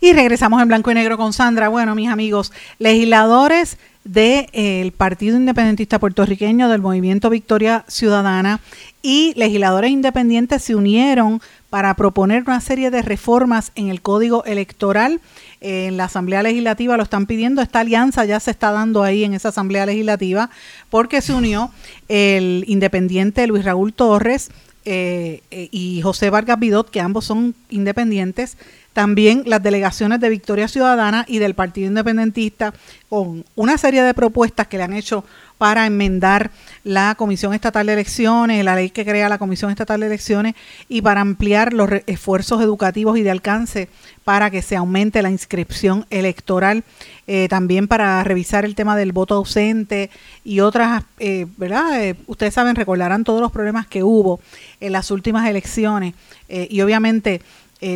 [0.00, 1.68] Y regresamos en blanco y negro con Sandra.
[1.68, 8.60] Bueno, mis amigos, legisladores del eh, Partido Independentista Puertorriqueño del Movimiento Victoria Ciudadana
[9.02, 11.40] y legisladores independientes se unieron
[11.70, 15.20] para proponer una serie de reformas en el Código Electoral
[15.66, 17.60] en la Asamblea Legislativa lo están pidiendo.
[17.60, 20.48] Esta alianza ya se está dando ahí en esa Asamblea Legislativa
[20.90, 21.72] porque se unió
[22.08, 24.50] el independiente Luis Raúl Torres
[24.84, 28.56] eh, eh, y José Vargas Vidot, que ambos son independientes.
[28.96, 32.72] También las delegaciones de Victoria Ciudadana y del Partido Independentista
[33.10, 35.22] con una serie de propuestas que le han hecho
[35.58, 36.50] para enmendar
[36.82, 40.54] la Comisión Estatal de Elecciones, la ley que crea la Comisión Estatal de Elecciones
[40.88, 43.90] y para ampliar los esfuerzos educativos y de alcance
[44.24, 46.82] para que se aumente la inscripción electoral,
[47.26, 50.08] eh, también para revisar el tema del voto ausente
[50.42, 52.02] y otras, eh, ¿verdad?
[52.02, 54.40] Eh, ustedes saben, recordarán todos los problemas que hubo
[54.80, 56.14] en las últimas elecciones
[56.48, 57.42] y obviamente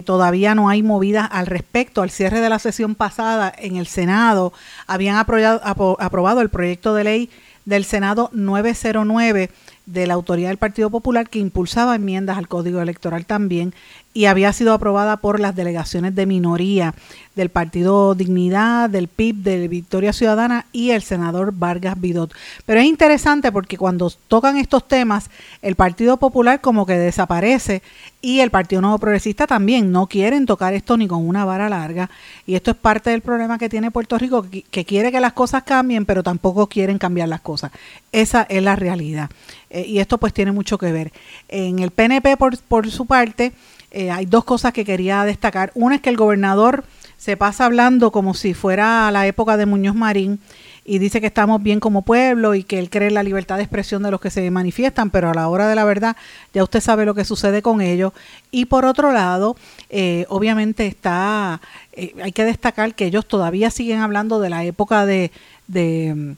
[0.04, 2.02] todavía no hay movidas al respecto.
[2.02, 4.52] Al cierre de la sesión pasada en el Senado
[4.86, 5.60] habían aprobado,
[5.98, 7.30] aprobado el proyecto de ley
[7.64, 9.50] del Senado 909
[9.86, 13.74] de la autoridad del Partido Popular que impulsaba enmiendas al Código Electoral también
[14.12, 16.94] y había sido aprobada por las delegaciones de minoría
[17.36, 22.34] del Partido Dignidad, del PIB, de Victoria Ciudadana y el senador Vargas Vidot.
[22.66, 25.30] Pero es interesante porque cuando tocan estos temas,
[25.62, 27.82] el Partido Popular como que desaparece
[28.20, 32.10] y el Partido Nuevo Progresista también no quieren tocar esto ni con una vara larga.
[32.46, 35.62] Y esto es parte del problema que tiene Puerto Rico, que, quiere que las cosas
[35.62, 37.70] cambien, pero tampoco quieren cambiar las cosas.
[38.12, 39.30] Esa es la realidad.
[39.70, 41.12] Eh, y esto pues tiene mucho que ver.
[41.48, 43.52] En el PNP, por, por su parte,
[43.90, 45.72] eh, hay dos cosas que quería destacar.
[45.74, 46.84] Una es que el gobernador
[47.16, 50.40] se pasa hablando como si fuera la época de Muñoz Marín
[50.84, 53.62] y dice que estamos bien como pueblo y que él cree en la libertad de
[53.62, 56.16] expresión de los que se manifiestan, pero a la hora de la verdad
[56.54, 58.12] ya usted sabe lo que sucede con ellos.
[58.50, 59.56] Y por otro lado,
[59.90, 61.60] eh, obviamente está,
[61.92, 65.30] eh, hay que destacar que ellos todavía siguen hablando de la época de,
[65.70, 66.36] de,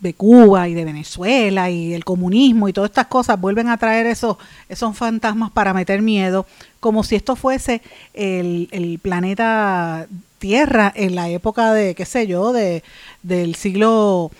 [0.00, 4.06] de, Cuba y de Venezuela y el comunismo y todas estas cosas vuelven a traer
[4.06, 4.36] esos,
[4.68, 6.46] esos fantasmas para meter miedo,
[6.78, 7.82] como si esto fuese
[8.14, 10.06] el, el planeta
[10.38, 12.82] Tierra en la época de, qué sé yo, de,
[13.22, 14.30] del siglo,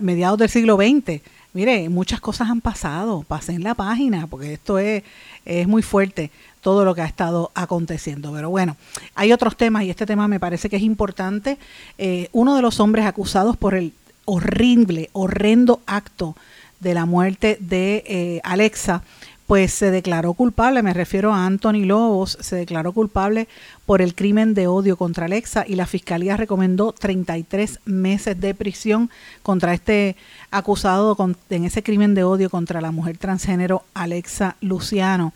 [0.00, 1.20] mediados del siglo XX.
[1.52, 5.04] Mire, muchas cosas han pasado, pasen la página, porque esto es,
[5.44, 6.32] es muy fuerte
[6.64, 8.32] todo lo que ha estado aconteciendo.
[8.32, 8.78] Pero bueno,
[9.14, 11.58] hay otros temas y este tema me parece que es importante.
[11.98, 13.92] Eh, uno de los hombres acusados por el
[14.24, 16.34] horrible, horrendo acto
[16.80, 19.02] de la muerte de eh, Alexa,
[19.46, 23.46] pues se declaró culpable, me refiero a Anthony Lobos, se declaró culpable
[23.84, 29.10] por el crimen de odio contra Alexa y la fiscalía recomendó 33 meses de prisión
[29.42, 30.16] contra este
[30.50, 31.14] acusado
[31.50, 35.34] en ese crimen de odio contra la mujer transgénero Alexa Luciano.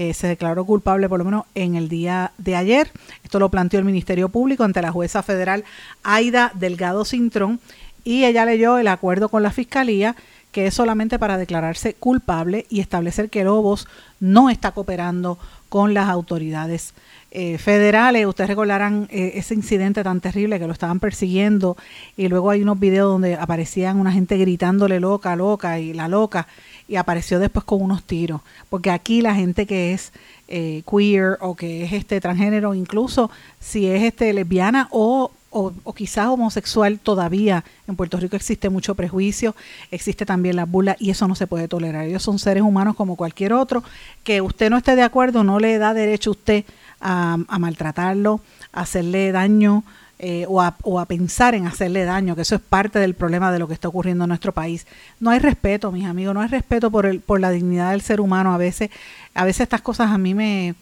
[0.00, 2.88] Eh, se declaró culpable por lo menos en el día de ayer.
[3.24, 5.64] Esto lo planteó el Ministerio Público ante la jueza federal
[6.04, 7.58] Aida Delgado Cintrón
[8.04, 10.14] y ella leyó el acuerdo con la fiscalía
[10.52, 13.88] que es solamente para declararse culpable y establecer que Lobos
[14.20, 15.36] no está cooperando
[15.68, 16.94] con las autoridades
[17.32, 18.24] eh, federales.
[18.24, 21.76] Ustedes recordarán eh, ese incidente tan terrible que lo estaban persiguiendo
[22.16, 26.46] y luego hay unos videos donde aparecían una gente gritándole loca, loca y la loca
[26.88, 28.40] y apareció después con unos tiros.
[28.68, 30.12] Porque aquí la gente que es
[30.48, 36.26] eh, queer o que es este transgénero, incluso si es este lesbiana o o, quizás
[36.26, 39.54] homosexual todavía en Puerto Rico existe mucho prejuicio,
[39.90, 42.04] existe también la burla y eso no se puede tolerar.
[42.04, 43.82] Ellos son seres humanos como cualquier otro,
[44.24, 46.64] que usted no esté de acuerdo no le da derecho a usted
[47.00, 48.40] a, maltratarlo,
[48.72, 49.84] a hacerle daño
[50.18, 53.52] eh, o, a, o, a, pensar en hacerle daño, que eso es parte del problema
[53.52, 54.86] de lo que está ocurriendo en nuestro país.
[55.20, 58.20] No hay respeto, mis amigos, no hay respeto por, el, por la dignidad del ser
[58.20, 58.52] humano.
[58.52, 58.90] A veces,
[59.34, 60.74] a veces estas cosas a mí me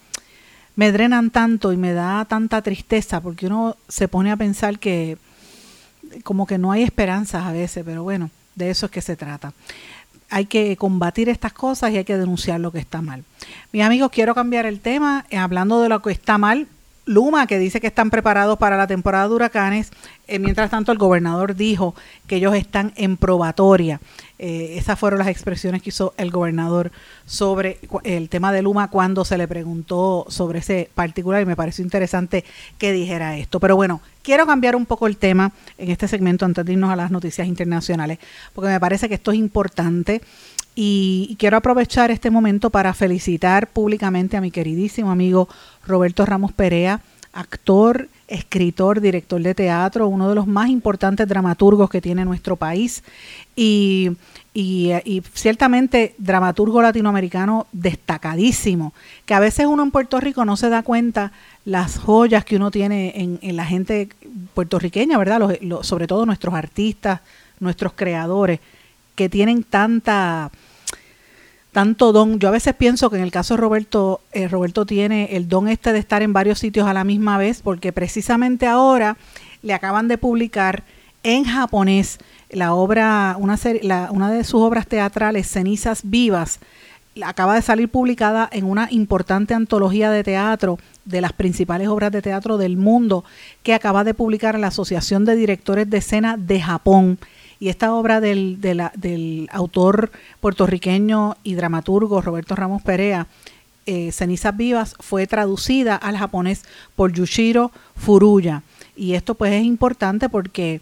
[0.76, 5.16] me drenan tanto y me da tanta tristeza porque uno se pone a pensar que
[6.22, 9.52] como que no hay esperanzas a veces, pero bueno, de eso es que se trata.
[10.28, 13.24] Hay que combatir estas cosas y hay que denunciar lo que está mal.
[13.72, 15.24] Mis amigos, quiero cambiar el tema.
[15.30, 16.68] Eh, hablando de lo que está mal,
[17.06, 19.90] Luma, que dice que están preparados para la temporada de huracanes.
[20.26, 21.94] Eh, mientras tanto, el gobernador dijo
[22.26, 24.00] que ellos están en probatoria.
[24.38, 26.90] Eh, esas fueron las expresiones que hizo el gobernador
[27.24, 31.84] sobre el tema de Luma cuando se le preguntó sobre ese particular y me pareció
[31.84, 32.44] interesante
[32.76, 33.60] que dijera esto.
[33.60, 36.96] Pero bueno, quiero cambiar un poco el tema en este segmento antes de irnos a
[36.96, 38.18] las noticias internacionales,
[38.52, 40.20] porque me parece que esto es importante.
[40.78, 45.48] Y quiero aprovechar este momento para felicitar públicamente a mi queridísimo amigo
[45.86, 47.00] Roberto Ramos Perea,
[47.32, 53.02] actor, escritor, director de teatro, uno de los más importantes dramaturgos que tiene nuestro país
[53.54, 54.14] y,
[55.32, 58.92] ciertamente dramaturgo latinoamericano destacadísimo,
[59.24, 61.32] que a veces uno en Puerto Rico no se da cuenta
[61.64, 64.10] las joyas que uno tiene en, en la gente
[64.52, 65.58] puertorriqueña, ¿verdad?
[65.82, 67.20] sobre todo nuestros artistas,
[67.60, 68.60] nuestros creadores,
[69.14, 70.50] que tienen tanta
[71.76, 72.38] tanto don.
[72.38, 75.68] Yo a veces pienso que en el caso de Roberto, eh, Roberto tiene el don
[75.68, 79.18] este de estar en varios sitios a la misma vez, porque precisamente ahora
[79.60, 80.84] le acaban de publicar
[81.22, 82.16] en japonés
[82.48, 86.60] la obra, una, serie, la, una de sus obras teatrales, Cenizas Vivas,
[87.22, 92.22] acaba de salir publicada en una importante antología de teatro de las principales obras de
[92.22, 93.22] teatro del mundo
[93.62, 97.18] que acaba de publicar la Asociación de Directores de Escena de Japón.
[97.58, 103.26] Y esta obra del, del autor puertorriqueño y dramaturgo Roberto Ramos Perea,
[103.86, 106.64] eh, Cenizas Vivas, fue traducida al japonés
[106.94, 108.62] por Yushiro Furuya.
[108.96, 110.80] Y esto pues es importante porque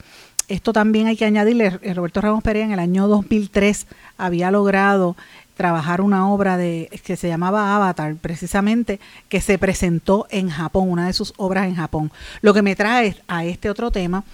[0.48, 3.86] esto también hay que añadirle, eh, Roberto Ramos Perea en el año 2003
[4.18, 5.16] había logrado
[5.56, 11.06] trabajar una obra de que se llamaba Avatar, precisamente, que se presentó en Japón, una
[11.06, 12.10] de sus obras en Japón.
[12.42, 14.24] Lo que me trae a este otro tema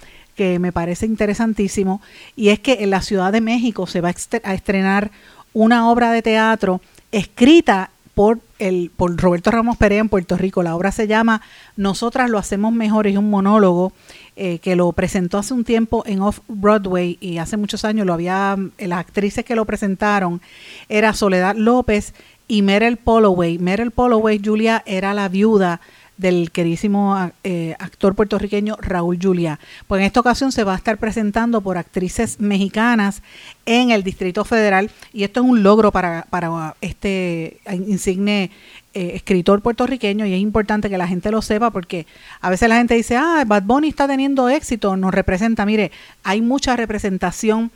[0.41, 2.01] que me parece interesantísimo,
[2.35, 5.11] y es que en la Ciudad de México se va a estrenar
[5.53, 10.63] una obra de teatro escrita por, el, por Roberto Ramos Perea en Puerto Rico.
[10.63, 11.43] La obra se llama
[11.75, 13.93] Nosotras lo hacemos mejor, es un monólogo
[14.35, 18.13] eh, que lo presentó hace un tiempo en Off Broadway y hace muchos años lo
[18.13, 20.41] había, las actrices que lo presentaron
[20.89, 22.15] era Soledad López
[22.47, 23.59] y Meryl Polloway.
[23.59, 25.81] Meryl Polloway, Julia, era la viuda
[26.17, 29.59] del queridísimo eh, actor puertorriqueño Raúl Julia.
[29.87, 33.23] Pues en esta ocasión se va a estar presentando por actrices mexicanas
[33.65, 38.51] en el Distrito Federal y esto es un logro para, para este insigne
[38.93, 42.05] eh, escritor puertorriqueño y es importante que la gente lo sepa porque
[42.41, 45.65] a veces la gente dice, ah, Bad Bunny está teniendo éxito, nos representa.
[45.65, 45.91] Mire,
[46.23, 47.71] hay mucha representación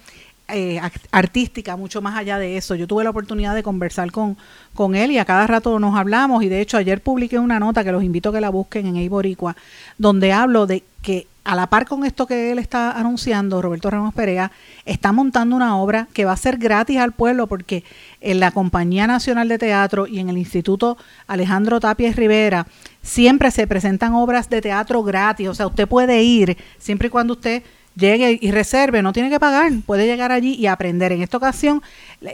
[0.48, 0.80] eh,
[1.12, 2.76] artística, mucho más allá de eso.
[2.76, 4.38] Yo tuve la oportunidad de conversar con,
[4.74, 7.84] con él y a cada rato nos hablamos y de hecho ayer publiqué una nota
[7.84, 9.56] que los invito a que la busquen en Eiboricua,
[9.98, 14.14] donde hablo de que a la par con esto que él está anunciando, Roberto Ramos
[14.16, 14.52] Perea,
[14.86, 17.84] está montando una obra que va a ser gratis al pueblo porque
[18.20, 22.66] en la Compañía Nacional de Teatro y en el Instituto Alejandro Tapia Rivera
[23.04, 27.34] siempre se presentan obras de teatro gratis, o sea, usted puede ir siempre y cuando
[27.34, 27.62] usted
[27.96, 31.12] llegue y reserve, no tiene que pagar, puede llegar allí y aprender.
[31.12, 31.82] En esta ocasión,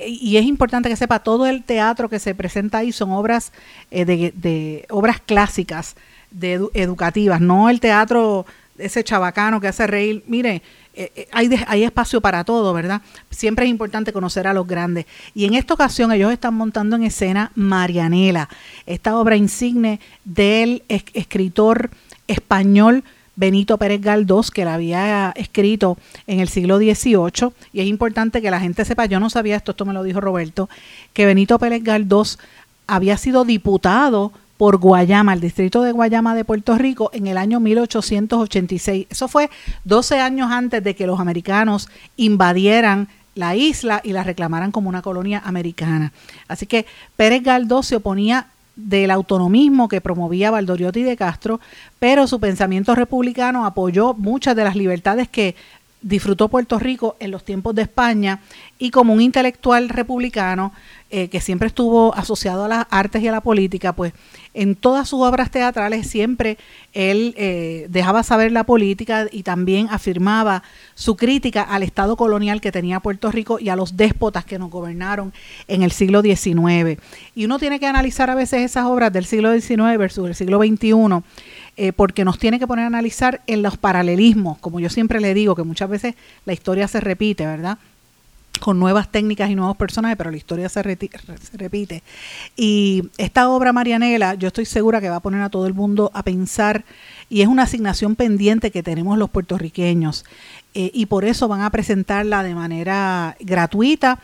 [0.08, 3.52] y es importante que sepa, todo el teatro que se presenta ahí son obras
[3.91, 5.95] eh, de, obras clásicas,
[6.32, 8.45] de educativas, no el teatro
[8.78, 10.24] ese chabacano que hace reír.
[10.28, 10.64] Mire,
[10.95, 13.01] eh, hay, hay espacio para todo, ¿verdad?
[13.30, 15.05] Siempre es importante conocer a los grandes.
[15.36, 18.49] Y en esta ocasión ellos están montando en escena Marianela,
[18.88, 21.91] esta obra insigne del escritor
[22.28, 23.03] español
[23.41, 28.51] Benito Pérez Galdós, que la había escrito en el siglo XVIII, y es importante que
[28.51, 30.69] la gente sepa, yo no sabía esto, esto me lo dijo Roberto,
[31.11, 32.37] que Benito Pérez Galdós
[32.85, 37.59] había sido diputado por Guayama, el distrito de Guayama de Puerto Rico, en el año
[37.59, 39.07] 1886.
[39.09, 39.49] Eso fue
[39.85, 45.01] 12 años antes de que los americanos invadieran la isla y la reclamaran como una
[45.01, 46.13] colonia americana.
[46.47, 46.85] Así que
[47.15, 51.59] Pérez Galdós se oponía del autonomismo que promovía Valdoriotti de Castro,
[51.99, 55.55] pero su pensamiento republicano apoyó muchas de las libertades que
[56.02, 58.41] disfrutó Puerto Rico en los tiempos de España
[58.80, 60.74] y como un intelectual republicano
[61.14, 64.14] eh, que siempre estuvo asociado a las artes y a la política, pues
[64.54, 66.58] en todas sus obras teatrales siempre
[66.93, 70.64] él eh, dejaba saber la política y también afirmaba
[70.95, 74.72] su crítica al Estado colonial que tenía Puerto Rico y a los déspotas que nos
[74.72, 75.34] gobernaron
[75.68, 76.97] en el siglo XIX.
[77.36, 80.60] Y uno tiene que analizar a veces esas obras del siglo XIX versus el siglo
[80.60, 80.93] XXI.
[81.84, 85.34] Eh, porque nos tiene que poner a analizar en los paralelismos, como yo siempre le
[85.34, 86.13] digo, que muchas veces
[86.45, 87.79] la historia se repite, ¿verdad?
[88.59, 92.03] con nuevas técnicas y nuevos personajes, pero la historia se, repite.
[92.55, 96.11] Y esta obra Marianela, yo estoy segura que va a poner a todo el mundo
[96.13, 96.86] a pensar
[97.27, 100.25] y es una asignación pendiente que tenemos los puertorriqueños.
[100.75, 104.19] Eh, y por eso van a presentarla de manera gratuita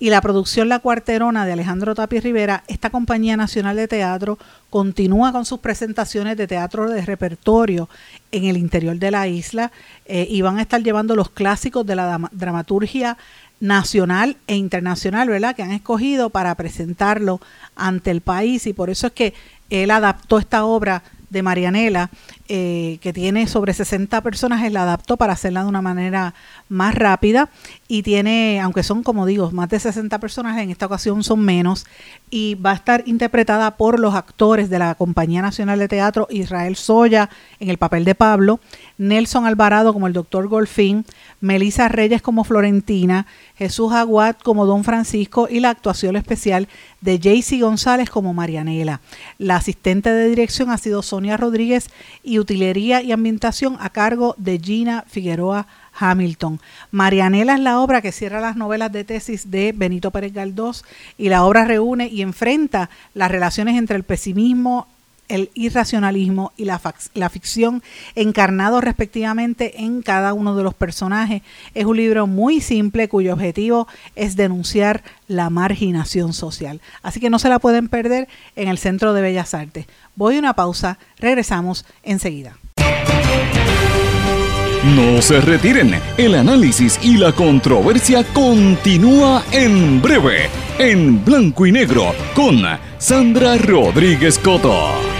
[0.00, 4.38] y la producción La Cuarterona de Alejandro Tapi Rivera, esta compañía nacional de teatro
[4.70, 7.88] continúa con sus presentaciones de teatro de repertorio
[8.32, 9.70] en el interior de la isla
[10.06, 13.18] eh, y van a estar llevando los clásicos de la dramaturgia
[13.60, 15.54] nacional e internacional, ¿verdad?
[15.54, 17.42] Que han escogido para presentarlo
[17.76, 19.34] ante el país y por eso es que
[19.68, 22.10] él adaptó esta obra de Marianela,
[22.48, 26.34] eh, que tiene sobre 60 personajes, la adaptó para hacerla de una manera
[26.68, 27.48] más rápida
[27.88, 31.86] y tiene, aunque son como digo, más de 60 personajes, en esta ocasión son menos,
[32.28, 36.76] y va a estar interpretada por los actores de la Compañía Nacional de Teatro, Israel
[36.76, 38.60] Soya en el papel de Pablo,
[39.00, 41.06] Nelson Alvarado como el doctor Golfín,
[41.40, 43.26] Melissa Reyes como Florentina,
[43.56, 46.68] Jesús Aguad como Don Francisco y la actuación especial
[47.00, 49.00] de Jaycee González como Marianela.
[49.38, 51.88] La asistente de dirección ha sido Sonia Rodríguez
[52.22, 55.66] y utilería y ambientación a cargo de Gina Figueroa
[55.98, 56.60] Hamilton.
[56.90, 60.84] Marianela es la obra que cierra las novelas de tesis de Benito Pérez Galdós
[61.16, 64.88] y la obra reúne y enfrenta las relaciones entre el pesimismo
[65.30, 66.80] el irracionalismo y la,
[67.14, 67.82] la, ficción
[68.14, 71.42] encarnados respectivamente en cada uno de los personajes.
[71.74, 76.80] Es un libro muy simple cuyo objetivo es denunciar la marginación social.
[77.02, 79.86] Así que no se la pueden perder en el Centro de Bellas Artes.
[80.16, 82.56] Voy a una pausa, regresamos enseguida.
[84.84, 92.14] No se retiren, el análisis y la controversia continúa en breve, en blanco y negro,
[92.34, 92.62] con
[92.98, 95.19] Sandra Rodríguez Coto.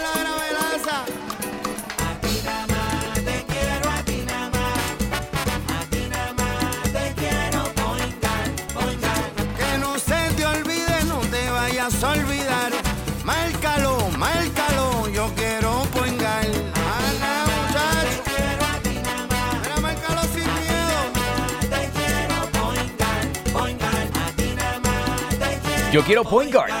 [11.81, 12.71] vayas a olvidar.
[13.23, 15.83] Márcalo, márcalo, yo quiero
[17.45, 18.21] muchacho.
[19.63, 20.47] Mira, márcalo sin
[25.91, 26.80] Yo quiero.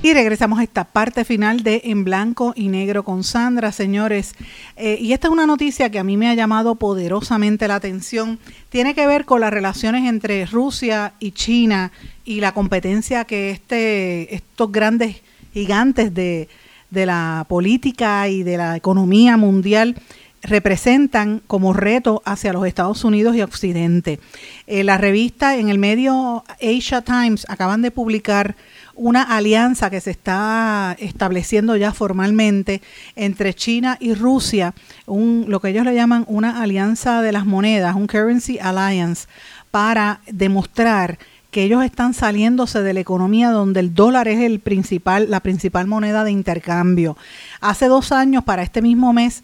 [0.00, 4.34] Y regresamos a esta parte final de En Blanco y Negro con Sandra, señores.
[4.76, 8.38] Eh, y esta es una noticia que a mí me ha llamado poderosamente la atención.
[8.68, 11.90] Tiene que ver con las relaciones entre Rusia y China
[12.24, 15.16] y la competencia que este, estos grandes
[15.52, 16.48] gigantes de,
[16.90, 19.96] de la política y de la economía mundial
[20.42, 24.20] representan como reto hacia los Estados Unidos y Occidente.
[24.66, 28.54] Eh, la revista en el medio Asia Times acaban de publicar
[28.98, 32.82] una alianza que se está estableciendo ya formalmente
[33.14, 34.74] entre China y Rusia,
[35.06, 39.28] un, lo que ellos le llaman una alianza de las monedas, un currency alliance,
[39.70, 41.18] para demostrar
[41.50, 45.86] que ellos están saliéndose de la economía donde el dólar es el principal, la principal
[45.86, 47.16] moneda de intercambio.
[47.60, 49.42] Hace dos años, para este mismo mes,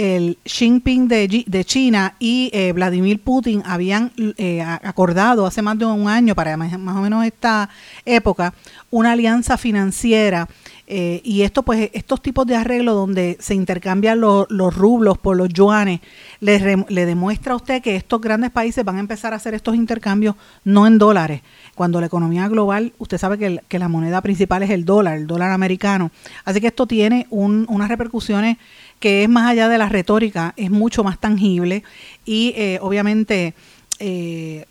[0.00, 5.78] el Xi Jinping de, de China y eh, Vladimir Putin habían eh, acordado hace más
[5.78, 7.68] de un año, para más, o menos esta
[8.06, 8.54] época,
[8.90, 10.48] una alianza financiera.
[10.92, 15.36] Eh, y esto, pues, estos tipos de arreglos donde se intercambian lo, los rublos por
[15.36, 16.00] los yuanes,
[16.40, 19.76] le, le demuestra a usted que estos grandes países van a empezar a hacer estos
[19.76, 20.34] intercambios
[20.64, 21.42] no en dólares,
[21.74, 25.52] cuando la economía global, usted sabe que, la moneda principal es el dólar, el dólar
[25.52, 26.10] americano.
[26.44, 28.56] Así que esto tiene un, unas repercusiones
[29.00, 31.82] que es más allá de la retórica, es mucho más tangible
[32.24, 33.54] y eh, obviamente
[33.98, 34.66] eh,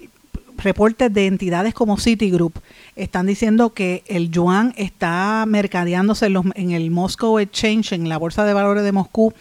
[0.58, 2.54] reportes de entidades como Citigroup
[2.96, 8.18] están diciendo que el yuan está mercadeándose en, los, en el Moscow Exchange, en la
[8.18, 9.34] Bolsa de Valores de Moscú,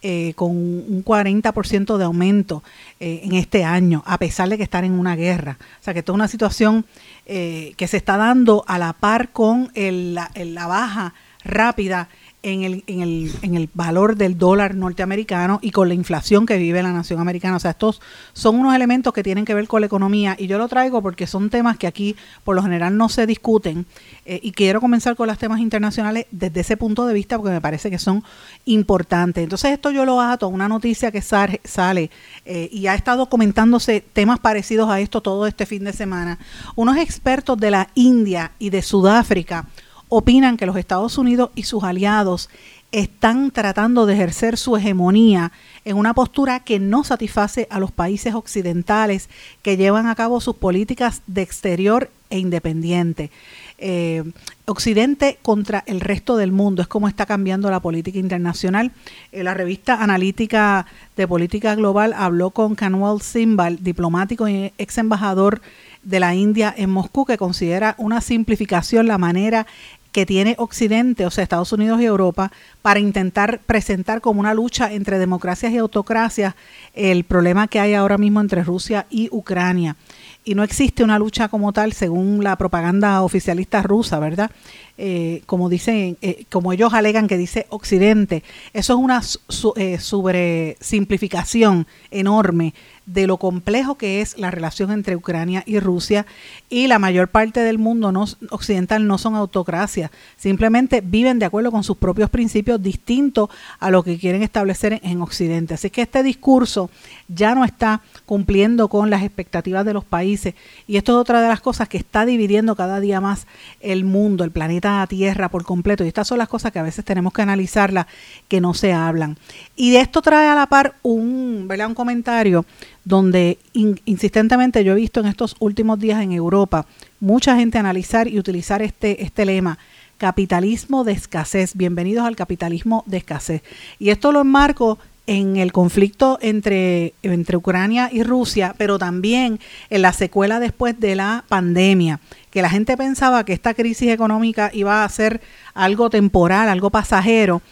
[0.00, 2.64] eh, con un 40% de aumento
[2.98, 5.58] en este año, a pesar de que están en una guerra.
[5.80, 6.84] O sea que esto es una situación
[7.26, 11.14] que se está dando a la par con el, la baja
[11.44, 12.08] rápida
[12.42, 16.58] en el, en, el, en el valor del dólar norteamericano y con la inflación que
[16.58, 17.56] vive la nación americana.
[17.56, 18.00] O sea, estos
[18.32, 21.26] son unos elementos que tienen que ver con la economía y yo lo traigo porque
[21.26, 23.86] son temas que aquí por lo general no se discuten
[24.26, 27.60] eh, y quiero comenzar con los temas internacionales desde ese punto de vista porque me
[27.60, 28.24] parece que son
[28.64, 29.42] importantes.
[29.42, 32.10] Entonces esto yo lo ato a una noticia que sale,
[32.44, 36.38] eh, y ha estado comentándose temas parecidos a esto todo este fin de semana.
[36.74, 39.66] Unos expertos de la India y de Sudáfrica
[40.14, 42.50] opinan que los Estados Unidos y sus aliados
[42.92, 45.52] están tratando de ejercer su hegemonía
[45.86, 49.30] en una postura que no satisface a los países occidentales
[49.62, 53.30] que llevan a cabo sus políticas de exterior e independiente.
[53.78, 54.22] Eh,
[54.66, 58.92] Occidente contra el resto del mundo es como está cambiando la política internacional.
[59.32, 60.86] Eh, la revista analítica
[61.16, 65.62] de política global habló con Kanwal Simbal, diplomático y ex embajador
[66.02, 69.66] de la India en Moscú, que considera una simplificación la manera
[70.12, 72.52] que tiene Occidente, o sea, Estados Unidos y Europa,
[72.82, 76.54] para intentar presentar como una lucha entre democracias y autocracias
[76.94, 79.96] el problema que hay ahora mismo entre Rusia y Ucrania.
[80.44, 84.50] Y no existe una lucha como tal, según la propaganda oficialista rusa, ¿verdad?
[84.98, 88.42] Eh, como dicen, eh, como ellos alegan que dice Occidente,
[88.74, 92.74] eso es una su, eh, sobresimplificación enorme
[93.06, 96.24] de lo complejo que es la relación entre Ucrania y Rusia
[96.68, 101.72] y la mayor parte del mundo no, occidental no son autocracias, simplemente viven de acuerdo
[101.72, 103.48] con sus propios principios distintos
[103.80, 105.74] a lo que quieren establecer en, en Occidente.
[105.74, 106.90] Así que este discurso
[107.28, 110.54] ya no está cumpliendo con las expectativas de los países
[110.86, 113.46] y esto es otra de las cosas que está dividiendo cada día más
[113.80, 117.04] el mundo, el planeta Tierra por completo y estas son las cosas que a veces
[117.04, 118.06] tenemos que analizarlas
[118.48, 119.38] que no se hablan.
[119.76, 121.86] Y de esto trae a la par un, ¿verdad?
[121.86, 122.64] un comentario
[123.04, 126.86] donde in, insistentemente yo he visto en estos últimos días en Europa
[127.20, 129.78] mucha gente analizar y utilizar este, este lema,
[130.18, 131.74] capitalismo de escasez.
[131.74, 133.62] Bienvenidos al capitalismo de escasez.
[133.98, 140.02] Y esto lo enmarco en el conflicto entre, entre Ucrania y Rusia, pero también en
[140.02, 142.20] la secuela después de la pandemia,
[142.50, 145.40] que la gente pensaba que esta crisis económica iba a ser
[145.74, 147.62] algo temporal, algo pasajero,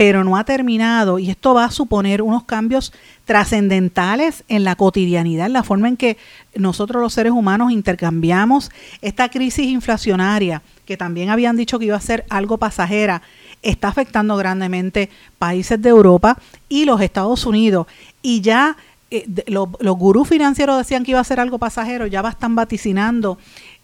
[0.00, 2.90] pero no ha terminado y esto va a suponer unos cambios
[3.26, 6.16] trascendentales en la cotidianidad, en la forma en que
[6.54, 8.70] nosotros los seres humanos intercambiamos
[9.02, 13.20] esta crisis inflacionaria, que también habían dicho que iba a ser algo pasajera,
[13.62, 16.38] está afectando grandemente países de Europa
[16.68, 17.86] y los Estados Unidos.
[18.22, 18.76] Y ya
[19.10, 23.38] eh, los gurús financieros decían que iba a ser algo pasajero, ya están vaticinando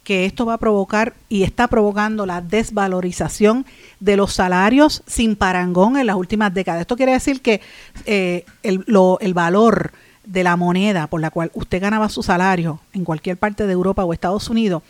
[0.07, 3.65] que esto va a provocar y está provocando la desvalorización
[3.99, 6.79] de los salarios sin parangón en las últimas décadas.
[6.79, 7.59] Esto quiere decir que
[8.05, 8.85] eh, el,
[9.19, 9.91] el valor
[10.23, 14.05] de la moneda por la cual usted ganaba su salario en cualquier parte de Europa
[14.05, 14.81] o Estados Unidos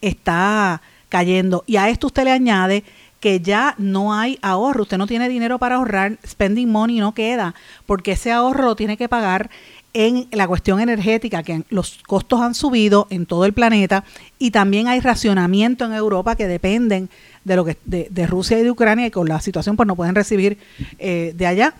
[0.00, 1.62] está cayendo.
[1.66, 2.82] Y a esto usted le añade
[3.24, 7.54] que ya no hay ahorro, usted no tiene dinero para ahorrar, spending money no queda,
[7.86, 9.48] porque ese ahorro lo tiene que pagar
[9.94, 14.04] en la cuestión energética, que los costos han subido en todo el planeta
[14.38, 17.08] y también hay racionamiento en Europa que dependen
[17.44, 20.14] de lo que de, Rusia y de Ucrania y con la situación pues no pueden
[20.14, 20.58] recibir
[20.98, 21.76] eh, de allá.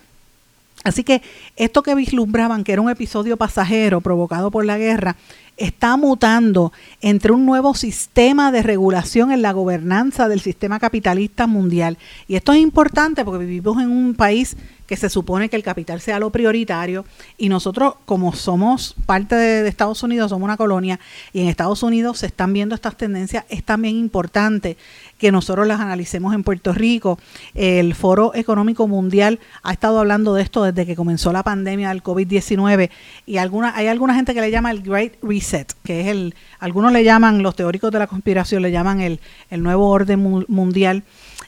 [0.84, 1.22] Así que
[1.56, 5.16] esto que vislumbraban que era un episodio pasajero provocado por la guerra,
[5.56, 11.96] está mutando entre un nuevo sistema de regulación en la gobernanza del sistema capitalista mundial.
[12.26, 14.56] Y esto es importante porque vivimos en un país
[14.86, 17.06] que se supone que el capital sea lo prioritario
[17.38, 21.00] y nosotros como somos parte de, Estados Unidos, somos una colonia
[21.32, 24.76] y en Estados Unidos se están viendo estas tendencias, es también importante
[25.18, 27.18] que nosotros las analicemos en Puerto Rico.
[27.54, 32.02] El Foro Económico Mundial ha estado hablando de esto desde que comenzó la pandemia del
[32.02, 32.90] COVID-19
[33.26, 36.92] y alguna, hay alguna gente que le llama el Great Reset, que es el, algunos
[36.92, 41.04] le llaman, los teóricos de la conspiración le llaman el, el nuevo orden mundial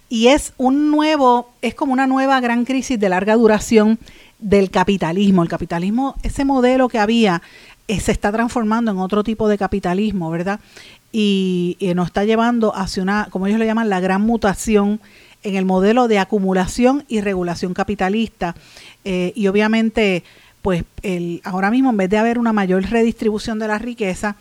[0.09, 3.99] y es un nuevo, es como una nueva gran crisis de larga duración
[4.39, 5.43] del capitalismo.
[5.43, 7.43] El capitalismo, ese modelo que había,
[7.89, 10.61] se está transformando en otro tipo de capitalismo, ¿verdad?
[11.13, 15.01] Y, nos está llevando hacia una, como ellos le llaman, la gran mutación
[15.43, 18.55] en el modelo de acumulación y regulación capitalista.
[19.05, 20.25] Eh, y obviamente,
[20.63, 24.37] pues el, ahora mismo, en vez de haber una mayor redistribución de la riqueza,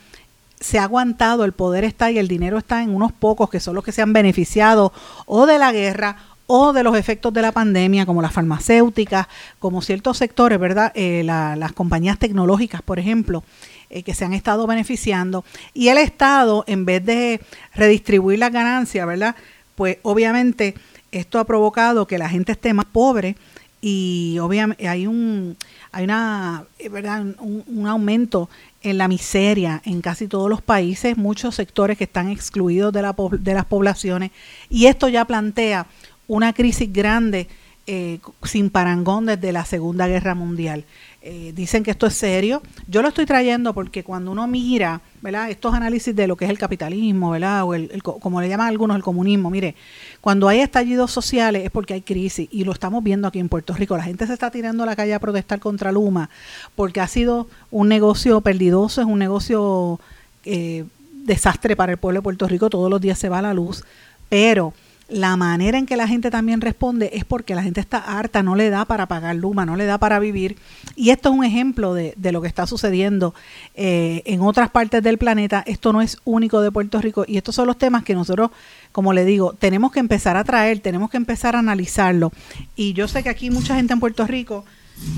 [0.59, 3.75] se ha aguantado, el poder está y el dinero está en unos pocos que son
[3.75, 4.91] los que se han beneficiado
[5.25, 6.17] o de la guerra
[6.47, 9.27] o de los efectos de la pandemia, como las farmacéuticas,
[9.59, 10.91] como ciertos sectores, ¿verdad?
[10.95, 13.43] Eh, las compañías tecnológicas, por ejemplo,
[13.89, 15.43] eh, que se han estado beneficiando.
[15.73, 17.41] Y el Estado, en vez de
[17.73, 19.35] redistribuir las ganancias, ¿verdad?
[19.75, 20.75] Pues obviamente
[21.11, 23.35] esto ha provocado que la gente esté más pobre
[23.81, 25.55] y obviamente hay un
[25.91, 28.49] hay una eh, verdad un, aumento
[28.81, 33.15] en la miseria en casi todos los países, muchos sectores que están excluidos de, la,
[33.31, 34.31] de las poblaciones,
[34.69, 35.87] y esto ya plantea
[36.27, 37.47] una crisis grande
[37.87, 40.85] eh, sin parangón desde la Segunda Guerra Mundial.
[41.21, 42.61] Eh, dicen que esto es serio.
[42.87, 45.01] Yo lo estoy trayendo porque cuando uno mira
[45.49, 47.63] estos análisis de lo que es el capitalismo, ¿verdad?
[47.63, 49.75] o el, como le llaman algunos el comunismo, mire,
[50.21, 53.73] cuando hay estallidos sociales es porque hay crisis y lo estamos viendo aquí en Puerto
[53.73, 53.97] Rico.
[53.97, 56.29] La gente se está tirando a la calle a protestar contra Luma
[56.75, 59.99] porque ha sido un negocio perdidoso, es un negocio
[60.43, 62.69] eh, desastre para el pueblo de Puerto Rico.
[62.69, 63.83] Todos los días se va la luz,
[64.29, 64.73] pero
[65.07, 68.55] la manera en que la gente también responde es porque la gente está harta, no
[68.55, 70.57] le da para pagar Luma, no le da para vivir.
[70.95, 73.35] Y esto es un ejemplo de, lo que está sucediendo
[73.75, 75.63] eh, en otras partes del planeta.
[75.67, 78.49] Esto no es único de Puerto Rico y estos son los temas que nosotros,
[78.91, 82.31] como le digo, tenemos que empezar a traer, tenemos que empezar a analizarlo.
[82.75, 84.65] Y yo sé que aquí mucha gente en Puerto Rico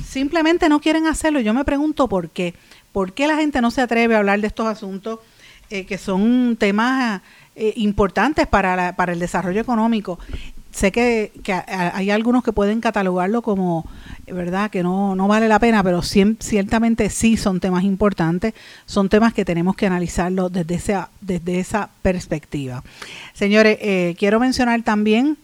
[0.06, 1.40] simplemente no quieren hacerlo.
[1.40, 2.56] Yo me pregunto por qué.
[2.92, 5.20] ¿Por qué la gente no se atreve a hablar de estos asuntos
[5.70, 7.22] eh, que son temas
[7.60, 10.20] eh, importantes para, para el desarrollo económico.
[10.78, 11.32] Sé que,
[11.68, 13.84] hay algunos que pueden catalogarlo como,
[14.28, 18.54] ¿verdad?, que no, no vale la pena, pero ciertamente sí son temas importantes,
[18.86, 22.84] son temas que tenemos que analizarlo desde esa, desde esa perspectiva.
[23.34, 25.36] Señores, eh, quiero mencionar también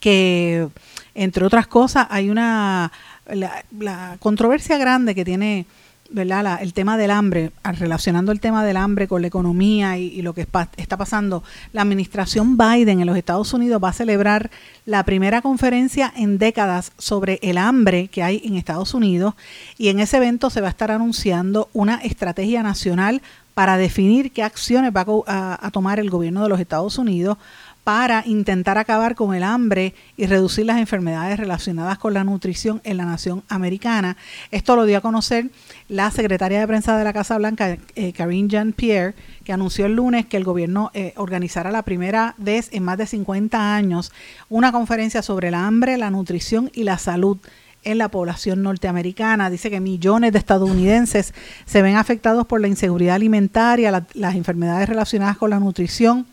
[0.00, 0.66] que,
[1.14, 2.90] entre otras cosas, hay una,
[3.28, 5.66] la controversia grande que tiene
[6.12, 6.58] ¿verdad?
[6.60, 10.46] el tema del hambre, relacionando el tema del hambre con la economía y, lo que
[10.76, 11.42] está pasando,
[11.72, 14.50] la administración Biden en los Estados Unidos va a celebrar
[14.86, 19.34] la primera conferencia en décadas sobre el hambre que hay en Estados Unidos
[19.78, 23.22] y en ese evento se va a estar anunciando una estrategia nacional
[23.54, 27.36] para definir qué acciones va a tomar el gobierno de los Estados Unidos
[27.84, 32.96] para intentar acabar con el hambre y reducir las enfermedades relacionadas con la nutrición en
[32.96, 34.16] la nación americana.
[34.50, 35.50] Esto lo dio a conocer
[35.88, 39.14] la secretaria de prensa de la Casa Blanca, eh, Karine Jean-Pierre,
[39.44, 43.06] que anunció el lunes que el gobierno eh, organizará la primera vez en más de
[43.06, 44.12] 50 años
[44.48, 47.38] una conferencia sobre el hambre, la nutrición y la salud
[47.84, 49.50] en la población norteamericana.
[49.50, 55.36] Dice que millones de estadounidenses se ven afectados por la inseguridad alimentaria, las enfermedades relacionadas
[55.36, 56.26] con la nutrición,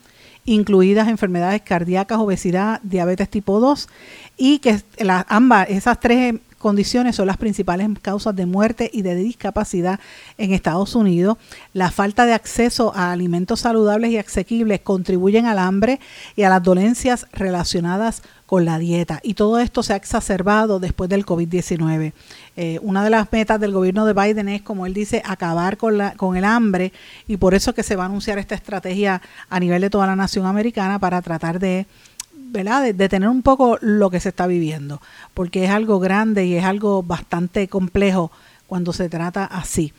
[0.44, 3.88] incluidas enfermedades cardíacas, obesidad, diabetes tipo 2
[4.36, 4.80] y que
[5.28, 9.98] ambas, esas tres condiciones son las principales causas de muerte y de discapacidad
[10.36, 11.38] en Estados Unidos.
[11.72, 16.00] La falta de acceso a alimentos saludables y asequibles contribuyen al hambre
[16.36, 19.20] y a las dolencias relacionadas con la dieta.
[19.22, 22.12] Y todo esto se ha exacerbado después del COVID-19.
[22.56, 25.96] Eh, una de las metas del gobierno de Biden es, como él dice, acabar con,
[25.96, 26.92] la, con el hambre
[27.26, 30.16] y por eso que se va a anunciar esta estrategia a nivel de toda la
[30.16, 31.86] nación americana para tratar de
[32.50, 32.92] ¿verdad?
[32.94, 35.00] De, tener un poco lo que se está viviendo,
[35.34, 38.30] porque es algo grande y es algo bastante complejo
[38.66, 39.92] cuando se trata así.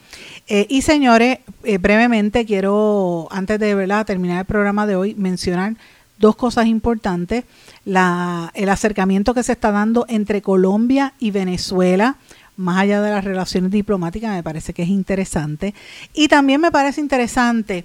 [0.48, 5.76] Eh, y señores, eh, brevemente quiero, antes de terminar el programa de hoy, mencionar
[6.22, 7.44] dos cosas importantes.
[7.84, 12.16] El acercamiento que se está dando entre Colombia y Venezuela,
[12.56, 15.74] más allá de las relaciones diplomáticas, me parece que es interesante.
[16.14, 17.84] Y también me parece interesante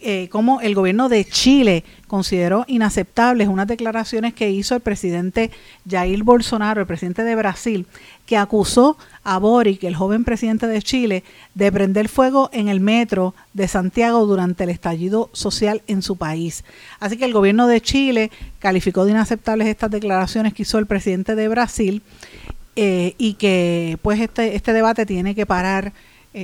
[0.00, 0.28] eh,
[0.62, 5.50] el gobierno de Chile consideró inaceptables unas declaraciones que hizo el presidente
[5.88, 7.86] Jair Bolsonaro, el presidente de Brasil,
[8.26, 11.24] que acusó a Boric, el joven presidente de Chile,
[11.54, 16.64] de prender fuego en el metro de Santiago durante el estallido social en su país.
[17.00, 21.34] Así que el gobierno de Chile calificó de inaceptables estas declaraciones que hizo el presidente
[21.34, 22.02] de Brasil
[22.76, 25.92] eh, y que pues este, este debate tiene que parar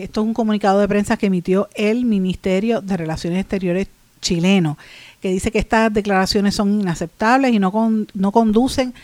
[0.00, 3.88] esto es un comunicado de prensa que emitió el Ministerio de Relaciones Exteriores
[4.22, 4.78] chileno,
[5.20, 7.72] que dice que estas declaraciones son inaceptables y no,
[8.14, 8.94] no conducen,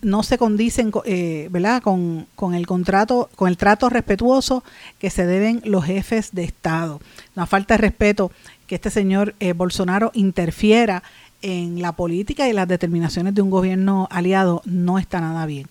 [0.00, 1.82] no se condicen eh, ¿verdad?
[1.82, 4.64] Con, con, el contrato, con el trato respetuoso
[4.98, 7.00] que se deben los jefes de Estado.
[7.36, 8.30] Una falta de respeto
[8.66, 11.02] que este señor eh, Bolsonaro interfiera
[11.42, 15.66] en la política y las determinaciones de un gobierno aliado no está nada bien.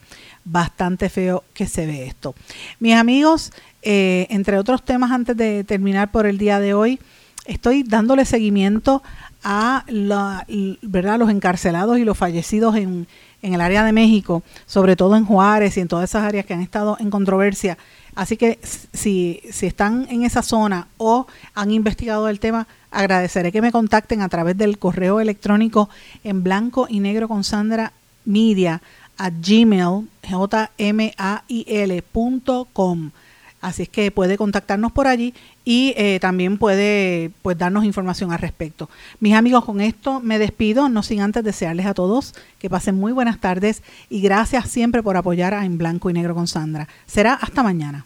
[0.52, 2.34] Bastante feo que se ve esto.
[2.80, 3.52] Mis amigos,
[3.84, 7.00] eh, entre otros temas, antes de terminar por el día de hoy,
[7.46, 9.04] estoy dándole seguimiento
[9.44, 10.48] a la,
[10.82, 11.20] ¿verdad?
[11.20, 13.08] los encarcelados y los fallecidos en,
[13.44, 16.56] en el área de México, sobre todo en Juárez y en todas esas áreas que
[16.56, 17.78] han estado en controversia.
[18.16, 18.60] Así que
[18.92, 24.22] si, si están en esa zona o han investigado el tema, agradeceré que me contacten
[24.22, 25.90] a través del correo electrónico
[26.24, 27.94] en blanco y negro con Sandra
[28.26, 28.82] Media
[29.20, 30.08] a gmail,
[32.74, 33.12] com
[33.62, 35.34] Así es que puede contactarnos por allí
[35.66, 38.90] y eh, también puede pues, darnos información al respecto.
[39.20, 43.12] Mis amigos, con esto me despido, no sin antes desearles a todos que pasen muy
[43.12, 46.88] buenas tardes y gracias siempre por apoyar a En Blanco y Negro con Sandra.
[47.06, 48.06] Será hasta mañana.